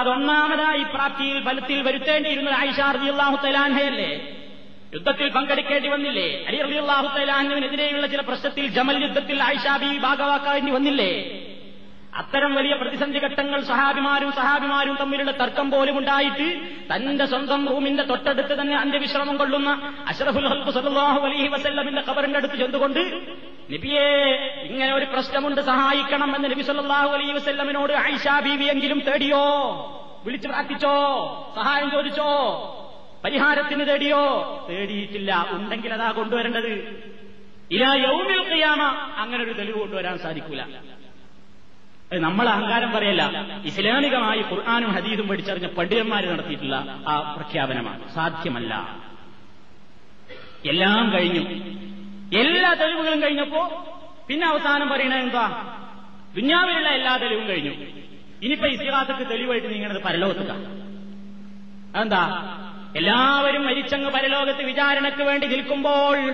[0.00, 4.10] അതൊന്നാമതായി പ്രാപ്തിയിൽ ഫലത്തിൽ വരുത്തേണ്ടിയിരുന്നത് ആയിഷ റളിയല്ലാഹു തആലയല്ലേ
[4.94, 6.28] യുദ്ധത്തിൽ പങ്കെടുക്കേണ്ടി വന്നില്ലേ?
[6.48, 11.12] അലി റളിയല്ലാഹു തആലാനുവിനെതിരെയുള്ള ചില പ്രശ്നത്തിൽ ജമൽ യുദ്ധത്തിൽ ആയിഷാബി ഭാഗവാക്കാവേണ്ടി വന്നില്ലേ?
[12.20, 16.46] അത്തരം വലിയ പ്രതിസന്ധി ഘട്ടങ്ങൾ സഹാബിമാരും സഹാബിമാരും തമ്മിലുള്ള തർക്കം പോലും ഉണ്ടായിട്ട്
[16.90, 19.70] തന്റെ സ്വന്തം റൂമിന്റെ തൊട്ടടുത്ത് തന്നെ അന്ത്യവിശ്രമം കൊള്ളുന്ന
[20.12, 23.00] അഷറഫുൽ ഹൽബ് സല്ലല്ലാഹു അലൈഹി വസല്ലമിന്റെ ഖബറിന്റെ അടുത്ത് ചെന്നുകൊണ്ട്
[23.72, 24.08] നബിയെ
[24.70, 29.46] ഇങ്ങനെ ഒരു പ്രശ്നമുണ്ട് സഹായിക്കണം എന്ന് നബി സല്ലല്ലാഹു അലൈഹി വസല്ലമിനോട് ആയിഷാ ബീവിയെങ്കിലും തേടിയോ?
[30.24, 30.96] വിളിച്ചു പ്രാർത്ഥിച്ചോ?
[31.54, 32.30] സഹായം ചോദിച്ചോ?
[33.24, 34.20] പരിഹാരത്തിന് തേടിയോ?
[34.70, 35.46] തേടിയിട്ടില്ല.
[35.50, 36.68] ഉണ്ടെങ്കിൽ അതാ കൊണ്ടുവരേണ്ടത്.
[37.70, 38.82] ഇലാ യൗമിൽ ഖിയാമ.
[39.16, 40.62] അങ്ങനെ ഒരു തെളിവ് കൊണ്ടുവരാൻ സാധിക്കൂല.
[42.12, 43.46] നമ്മൾ അഹങ്കാരം പറയല്ല.
[43.64, 48.14] ഇസ്ലാമികമായി ഖുർആാനും ഹദീദും പഠിച്ചറിഞ്ഞ പണ്ഡിതന്മാർ നടത്തിയിട്ടുള്ള ആ പ്രഖ്യാപനമാണ്.
[48.14, 48.96] സാധ്യമല്ല.
[50.66, 51.40] എല്ലാം കഴിഞ്ഞു.
[52.38, 53.86] എല്ലാ തെളിവുകളും കഴിഞ്ഞപ്പോ
[54.28, 55.76] പിന്നെ അവസാനം പറയണത് എന്താ?
[56.36, 57.70] ദുന്യാവിലുള്ള എല്ലാ തെളിവും കഴിഞ്ഞു.
[58.42, 60.50] ഇനിയിപ്പോ ഇസ്ലാസക്ക് തെളിവായിട്ട് നീങ്ങണത് പരലോകത്തുക
[61.96, 62.56] അതെന്താ?
[62.96, 66.32] എല്ലാവരും മരിച്ചങ്ങ് പരലോകത്ത് വിചാരണയ്ക്ക് വേണ്ടി നിൽക്കുമ്പോൾ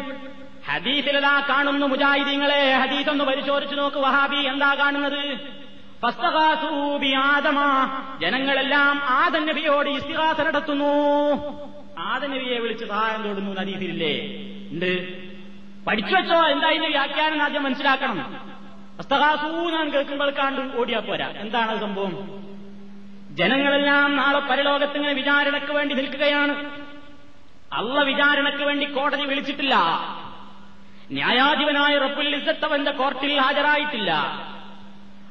[0.66, 2.72] ഹദീസിലതാ കാണുന്നു മുജാഹിദീങ്ങളെ.
[2.72, 3.96] ഹദീസ് ഒന്ന് പരിശോധിച്ചു നോക്ക്.
[3.96, 5.38] വഹാബി എന്താ കാണുന്നത്?
[8.20, 10.84] ജനങ്ങളെല്ലാം ആദൻ നബിയോട് ഇസ്തിഹാസ നടത്തുന്നു.
[11.98, 14.20] ആദൻ നബിയെ വിളിച്ച് സഹായം തോടുന്നു ഹദീസിലില്ലേ?
[14.72, 15.08] ഉണ്ട്.
[15.86, 16.46] പഠിച്ചു വെച്ചോ?
[16.46, 18.36] എന്താ ഇതിന്റെ വ്യാഖ്യാനം ആദ്യം മനസ്സിലാക്കണം.
[18.98, 21.28] അസ്തഹാസൂ ഞാൻ കേൾക്കുമ്പോൾ കാണ്ട് ഓടിയാ പോരാ.
[21.36, 22.46] എന്താണ് സംഭവം?
[23.36, 26.80] ജനങ്ങളെല്ലാം നാളെ പരലോകത്തിങ്ങനെ വിചാരണയ്ക്ക് വേണ്ടി നിൽക്കുകയാണ്.
[27.72, 29.74] അള്ള വിചാരണയ്ക്ക് വേണ്ടി കോടതി വിളിച്ചിട്ടില്ല.
[31.10, 34.12] ന്യായാധിപനായ റബ്ബുൽ ഇസത്തവന്റെ കോർട്ടിൽ ഹാജരായിട്ടില്ല.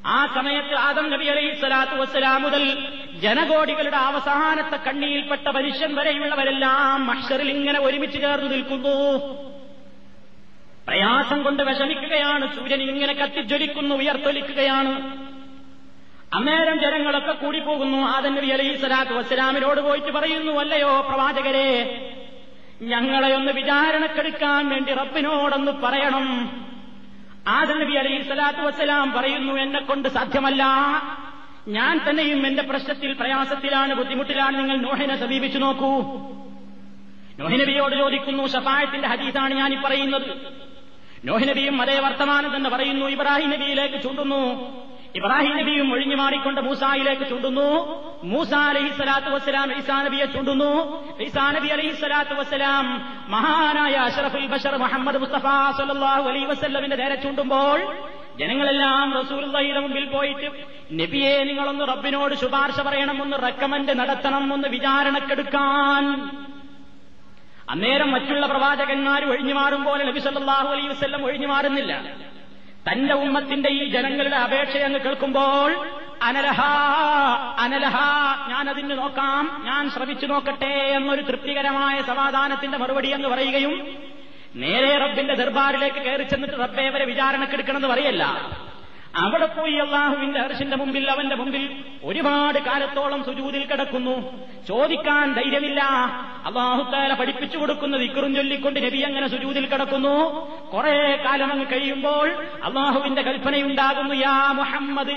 [0.06, 7.80] ആ സമയത്ത് ആദം നബി അലൈഹി സ്വലാത്തു വസ്സലാം മുതൽ ജനകോടികളുടെ അവസാനത്തെ കണ്ണിയിൽപ്പെട്ട മനുഷ്യൻ വരെയുള്ളവരെല്ലാം മഷറിൽ ഇങ്ങനെ
[7.80, 9.18] ഒരുമിച്ച് ചേർന്ന് നിൽക്കുന്നു.
[10.88, 12.56] പ്രയാസം കൊണ്ട് വിഷമിക്കുകയാണ്.
[12.56, 15.25] സൂര്യൻ ഇങ്ങനെ കത്തിജ്വലിക്കുന്നു ഉയർത്തൊലിക്കുകയാണ്.
[16.34, 21.70] അന്നേരം ജനങ്ങളൊക്കെ കൂടി പോകുന്നു ആദൻ നബി അലൈഹി സ്വലാത്തു വസ്സലാമിനോട് പോയിട്ട് പറയുന്നു അല്ലയോ പ്രവാചകരെ
[22.82, 26.26] ഞങ്ങളെ ഒന്ന് വിചാരണക്കെടുക്കാൻ വേണ്ടി റബ്ബിനോടൊന്ന് പറയണം.
[27.48, 30.64] ആദൻ നബി അലൈഹി സ്വലാത്തു വസ്സലാം പറയുന്നു എന്നെ കൊണ്ട് സാധ്യമല്ല.
[31.68, 34.58] ഞാൻ തന്നെയും എന്റെ പ്രശ്നത്തിൽ പ്രയാസത്തിലാണ് ബുദ്ധിമുട്ടിലാണ്.
[34.58, 35.92] നിങ്ങൾ നോഹിനെ സമീപിച്ചു നോക്കൂ.
[37.40, 40.52] നോഹിനബിയോട് ചോദിക്കുന്നു ഷഫായത്തിന്റെ ഹദീസാണ് ഞാൻ ഈ പറയുന്നത്
[41.26, 43.06] നോഹിനബിയും അതേ വർത്തമാനം തന്നെ പറയുന്നു.
[43.06, 44.42] ഇബ്രാഹിം നബിയിലേക്ക് ചൂണ്ടുന്നു
[45.16, 47.68] ഇബ്രാഹിം നബിയും ഒഴിഞ്ഞു മാറിക്കൊണ്ട് മൂസായിലേക്ക് ചൂണ്ടുന്നു.
[48.32, 50.72] മൂസ അലഹി സ്വലാത്തു വസ്സലാം ഈസാ നബിയെ ചൂണ്ടുന്നു.
[51.26, 52.86] ഈസാ നബി അലഹി സ്വലാത്തു വസ്സലാം
[53.30, 55.46] മഹാനായ അഷറഫുൽ ബഷർ മുഹമ്മദ് മുസ്തഫ
[55.80, 57.80] സല്ലാഹു അലൈ വസ്ല്ലമിന്റെ നേരെ ചൂണ്ടുമ്പോൾ
[58.40, 60.48] ജനങ്ങളെല്ലാം റസൂലുള്ളയുടെ മുമ്പിൽ പോയിട്ട്
[61.02, 66.04] നബിയെ നിങ്ങളൊന്ന് റബ്ബിനോട് ശുപാർശ പറയണം ഒന്ന് റെക്കമെന്റ് നടത്തണം ഒന്ന് വിചാരണക്കെടുക്കാൻ.
[67.70, 71.94] അന്നേരം മറ്റുള്ള പ്രവാചകന്മാർ ഒഴിഞ്ഞു മാറും പോലെ നബി സല്ലാഹു വസ്ല്ലം ഒഴിഞ്ഞു മാറുന്നില്ല.
[72.86, 75.70] തന്റെ ഉമ്മത്തിന്റെ ഈ ജനങ്ങളുടെ അപേക്ഷ അങ്ങ് കേൾക്കുമ്പോൾ
[76.22, 76.60] അനലഹ
[77.58, 77.96] അനലഹ
[78.50, 83.74] ഞാൻ അതിന് നോക്കാം ഞാൻ ശ്രമിച്ചു നോക്കട്ടെ എന്നൊരു തൃപ്തികരമായ സമാധാനത്തിന്റെ മറുപടി എന്ന് പറയുകയും
[84.56, 88.24] നേരെ റബ്ബിന്റെ ദർബാറിലേക്ക് കയറി ചെന്നിട്ട് റബ്ബെ വരെ വിചാരണക്കെടുക്കണമെന്ന് പറയല്ല.
[89.18, 94.48] അവിടെ പോയി അള്ളാഹുവിന്റെ ഹർഷിന്റെ മുമ്പിൽ അവന്റെ മുമ്പിൽ ഒരുപാട് കാലത്തോളം സുജൂതിൽ കിടക്കുന്നു.
[94.68, 95.84] ചോദിക്കാൻ ധൈര്യമില്ല.
[96.46, 100.48] അള്ളാഹുത്താല പഠിപ്പിച്ചു കൊടുക്കുന്ന വിക്കറും ചൊല്ലിക്കൊണ്ട് നബി അങ്ങനെ സുജൂതിൽ കിടക്കുന്നു.
[100.74, 102.30] കുറെ കാലം അങ്ങ് കഴിയുമ്പോൾ
[102.64, 105.12] അള്ളാഹുവിന്റെ കൽപ്പനയുണ്ടാകുന്നു യാ മുഹമ്മദ്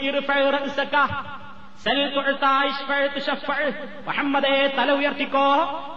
[4.06, 5.44] മുഹമ്മദേ തല ഉയർത്തിക്കോ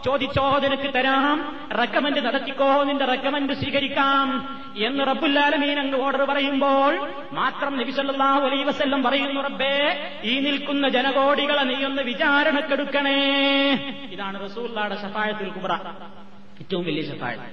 [0.06, 1.38] ചോദിച്ചോ നിനക്ക് തരാം
[1.80, 4.28] റെക്കമെന്റ് നടത്തിക്കോ നിന്റെ റെക്കമെന്റ് സ്വീകരിക്കാം
[4.82, 6.94] എന്ന് റബ്ബുല്ലാലമീൻ അങ്ങ് ഓർഡർ പറയുമ്പോൾ
[7.34, 9.74] മാത്രം നബിസല്ലാഹു അലൈ വസ്ല്ലം പറയുന്നു റബ്ബേ
[10.24, 13.18] ഈ നിൽക്കുന്ന ജനകോടികളെ നീ ഒന്ന് വിചാരണക്കെടുക്കണേ.
[14.12, 15.74] ഇതാണ് റസൂല്ലാടെ ഷഫായത്തിൽ കുബ്ര
[16.62, 17.50] ഏറ്റവും വലിയ ഷഫായത്ത്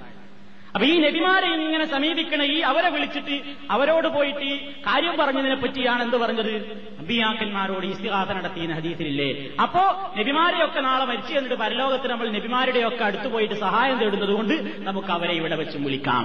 [0.75, 6.53] അപ്പൊ ഈ നബിമാരെ ഇങ്ങനെ സമീപിക്കണ ഈ അവരെ വിളിച്ചിട്ട് അവരോട് പോയിട്ട് കാര്യം പറഞ്ഞതിനെ പറ്റിയാണ് എന്ത് പറഞ്ഞത്?
[7.01, 9.57] നബിയാക്കന്മാരോട് ഇസ്തിഹാസ നടത്തിയ ഹദീസിലില്ലേ?
[9.62, 15.33] അപ്പോ നബിമാരെയൊക്കെ നാളെ മരിച്ചു എന്നിട്ട് പരലോകത്ത് നമ്മൾ നബിമാരുടെയൊക്കെ അടുത്തു പോയിട്ട് സഹായം തേടുന്നത് കൊണ്ട് നമുക്ക് അവരെ
[15.33, 16.25] ഇവിടെ വെച്ചും വിളിക്കാം.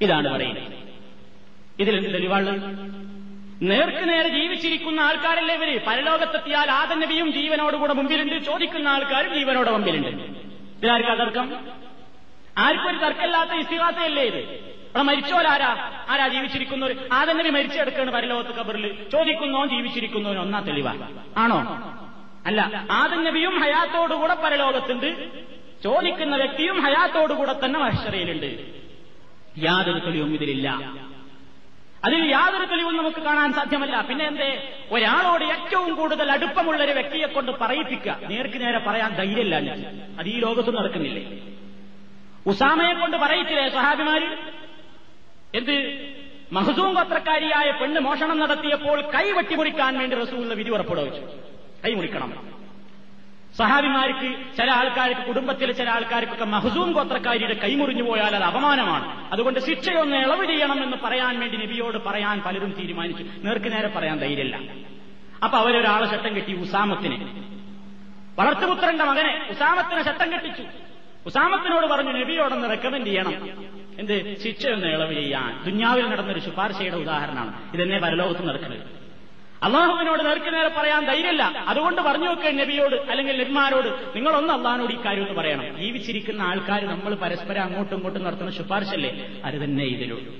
[0.00, 0.72] ഇതാണ് പറയുന്നത്.
[1.80, 2.52] ഇതിലെന്ത് തെളിവാണ്?
[3.62, 5.80] നേർക്ക് നേരെ ജീവിച്ചിരിക്കുന്ന ആൾക്കാരല്ലേ ഇവർ?
[5.86, 8.44] പരലോകത്തെത്തിയാൽ ആദം നബിയും ജീവനോടുകൂടെ മുമ്പിലുണ്ട്.
[8.44, 10.08] ചോദിക്കുന്ന ആൾക്കാരും ജീവനോടെ മുമ്പിലുണ്ട്.
[10.78, 11.82] ഇതിലാർക്കാ തർക്കം
[12.58, 14.72] ആർക്കും ഒരു തർക്കമില്ലാത്ത ഇസ്തിഹാസയല്ലേ ഇത്?
[14.88, 20.94] അവിടെ മരിച്ചോലാരാ ആരാ ജീവിച്ചിരിക്കുന്നവർ ആദം നബി മരിച്ചെടുക്കാണ് പരലോകത്ത് കബറിൽ ചോദിക്കുന്നോ ജീവിച്ചിരിക്കുന്നോ ഒന്നാ തെളിവാ.
[21.36, 21.58] ആണോ?
[22.46, 25.30] അല്ല ആദം നബിയും ഹയാത്തോടുകൂടെ പരലോകത്തുണ്ട്.
[25.82, 28.82] ചോദിക്കുന്ന വ്യക്തിയും ഹയാത്തോടുകൂടെ തന്നെ മഹ്ഷറയിലുണ്ട്.
[29.58, 30.68] യാതൊരു തെളിവും ഇതിലില്ല.
[32.04, 34.00] അതിൽ യാതൊരു തെളിവും നമുക്ക് കാണാൻ സാധ്യമല്ല.
[34.00, 34.78] പിന്നെ എന്തേ?
[34.90, 38.18] ഒരാളോട് ഏറ്റവും കൂടുതൽ അടുപ്പമുള്ള ഒരു വ്യക്തിയെ കൊണ്ട് പറയിപ്പിക്കുക.
[38.28, 39.54] നേർക്ക് നേരെ പറയാൻ ധൈര്യമില്ല
[40.18, 41.40] അത് ഈ ലോകത്ത് നടക്കുന്നില്ലേ?
[42.46, 44.36] ഉസാമയെ കൊണ്ട് പറയിച്ചില്ലേ സഹാബിമാര്?
[45.54, 45.76] എന്ത്?
[46.52, 51.20] മഹസൂം പത്രക്കാരിയായ പെണ്ണ് മോഷണം നടത്തിയപ്പോൾ കൈ വെട്ടിമുറിക്കാൻ വേണ്ടി റസൂലിന് വിധി ഉറപ്പെടുവിച്ചു
[51.84, 52.52] കൈ മുറിക്കണം.
[53.58, 59.32] സഹാബിമാർക്ക് ചില ആൾക്കാർക്ക് കുടുംബത്തിലെ ചില ആൾക്കാർക്കൊക്കെ മഹസൂം ഗോത്രക്കാരിയുടെ കൈമുറിഞ്ഞു പോയാൽ അത് അപമാനമാണ്.
[59.32, 63.22] അതുകൊണ്ട് ശിക്ഷയൊന്ന് ഇളവ് ചെയ്യണമെന്ന് പറയാൻ വേണ്ടി നബിയോട് പറയാൻ പലരും തീരുമാനിച്ചു.
[63.22, 64.58] നേർക്ക് നേരെ പറയാൻ ധൈര്യമില്ല.
[65.44, 67.16] അപ്പൊ അവരൊരാളെ ചട്ടം കെട്ടി ഉസാമത്തിന്.
[68.38, 70.62] വളർത്തുപുത്രന്റെ മകനെ ഉസാമത്തിനെ ചട്ടം കെട്ടിച്ചു.
[71.26, 73.50] ഉസാമത്തിനോട് പറഞ്ഞു നബിയോടൊന്ന് റെക്കമെന്റ് ചെയ്യണം.
[73.98, 74.42] എന്ത്?
[74.42, 75.62] ശിക്ഷയൊന്ന് ഇളവ് ചെയ്യാൻ.
[75.64, 77.74] ദുന്യാവിൽ നടന്നൊരു ശുപാർശയുടെ ഉദാഹരണമാണ്.
[77.74, 78.80] ഇതെന്നെ പരലോകത്ത് നടക്കുന്നത്.
[79.62, 81.42] അള്ളാഹുവിനോട് നേർക്ക് നേരെ പറയാൻ ധൈര്യമില്ല.
[81.42, 85.78] അതുകൊണ്ട് പറഞ്ഞു നോക്കുക നബിയോട് അല്ലെങ്കിൽ നബിമാരോട് നിങ്ങളൊന്ന് അള്ളഹാനോട് ഈ കാര്യം ഒന്ന് പറയണം.
[85.78, 90.34] ജീവിച്ചിരിക്കുന്ന ആൾക്കാർ നമ്മൾ പരസ്പരം അങ്ങോട്ടും ഇങ്ങോട്ടും നടത്തുന്ന ശുപാർശല്ലേ അത് തന്നെ ഇതിലുള്ളൂ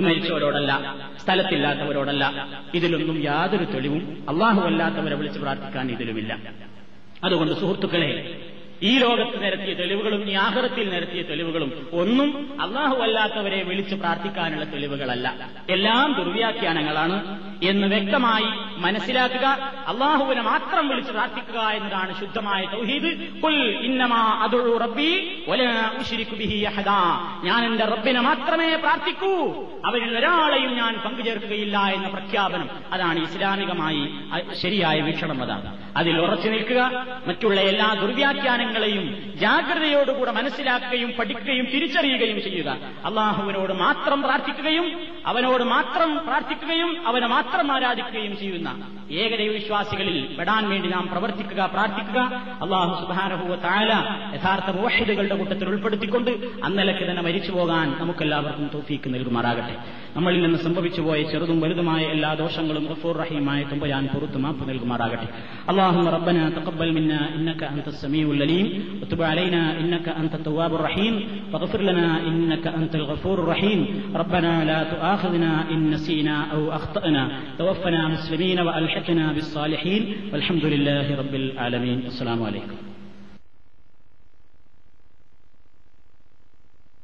[0.00, 6.38] മരിച്ചവരോടല്ല സ്ഥലത്തില്ലാത്തവരോടല്ല ഇതിലൊന്നും യാതൊരു തെളിവും അള്ളാഹു അല്ലാത്തവരെ വിളിച്ച് പ്രാർത്ഥിക്കാൻ ഇതിലുമില്ല.
[7.24, 8.40] അതുകൊണ്ട് സുഹൃത്തുക്കളെ
[8.84, 15.50] ഈ ലോകത്ത് നിരത്തിയ തെളിവുകളും ഈ ആഹ്റത്തിൽ നിരത്തിയ തെളിവുകളും ഒന്നും അള്ളാഹു അല്ലാത്തവരെ വിളിച്ചു പ്രാർത്ഥിക്കാനുള്ള തെളിവുകളല്ല.
[15.70, 17.16] എല്ലാം ദുർവ്യാഖ്യാനങ്ങളാണ്.
[17.62, 19.46] എന്ന് വ്യക്തമായി മനസ്സിലാക്കുക
[19.86, 23.40] അള്ളാഹുവിനെ മാത്രം വിളിച്ച് പ്രാർത്ഥിക്കുക എന്നതാണ് ശുദ്ധമായ തൗഹീദ്.
[23.40, 25.44] കുൽ ഇന്നമാ അദുഉ റബ്ബി
[27.42, 29.64] ഞാൻ എന്റെ റബ്ബിനെ മാത്രമേ പ്രാർത്ഥിക്കൂ.
[29.86, 32.70] അവരിൽ ഒരാളെയും ഞാൻ പങ്കുചേർക്കുകയില്ല എന്ന പ്രഖ്യാപനം.
[32.92, 34.08] അതാണ് ഇസ്ലാമികമായി
[34.54, 37.06] ശരിയായ വീക്ഷണം അതാണ് അതിൽ ഉറച്ചു നിൽക്കുക.
[37.26, 42.68] മറ്റുള്ള എല്ലാ ദുർവ്യാഖ്യാനങ്ങളെയും ജാഗ്രതയോടുകൂടെ മനസ്സിലാക്കുകയും പഠിക്കുകയും തിരിച്ചറിയുകയും ചെയ്യുക.
[43.04, 48.69] അള്ളാഹുവിനോട് മാത്രം പ്രാർത്ഥിക്കുകയും അവനോട് മാത്രം പ്രാർത്ഥിക്കുകയും അവനെ മാത്രം ആരാധിക്കുകയും ചെയ്യുന്ന
[49.21, 52.19] ഏകദൈവ വിശ്വാസികളിൽ പെടാൻ വേണ്ടി നാം പ്രവർത്തിക്കുക പ്രാർത്ഥിക്കുക
[52.65, 53.91] അള്ളാഹു സുബാനഹുവ താല
[54.35, 56.31] യഥാർത്ഥ മോഷിദുകളുടെ കൂട്ടത്തിൽ ഉൾപ്പെടുത്തിക്കൊണ്ട്
[56.67, 59.75] അന്നലക്ക് തന്നെ മരിച്ചു പോകാൻ നമുക്കെല്ലാവർക്കും തോഫീക്ക് നൽകുമാറാകട്ടെ
[60.15, 65.29] നമ്മളിൽ നിന്ന് സംഭവിച്ചുപോയ ചെറുതും വലുതുമായ എല്ലാ ദോഷങ്ങളും ഗഫൂർ റഹീമായ തുമ്പയാൻ പുറത്തു മാപ്പ് നൽകുമാറാകട്ടെ
[65.71, 68.65] اللهم ربنا تقبل منا انك انت السميع العليم
[69.01, 71.13] وتب علينا انك انت التواب الرحيم
[71.53, 73.79] واغفر لنا انك انت الغفور الرحيم
[74.15, 77.23] ربنا لا تؤاخذنا ان نسينا او اخطانا
[77.58, 81.98] توفنا مسلمين وألحقنا بالصالحين والحمد لله رب العالمين.
[82.06, 82.93] السلام عليكم.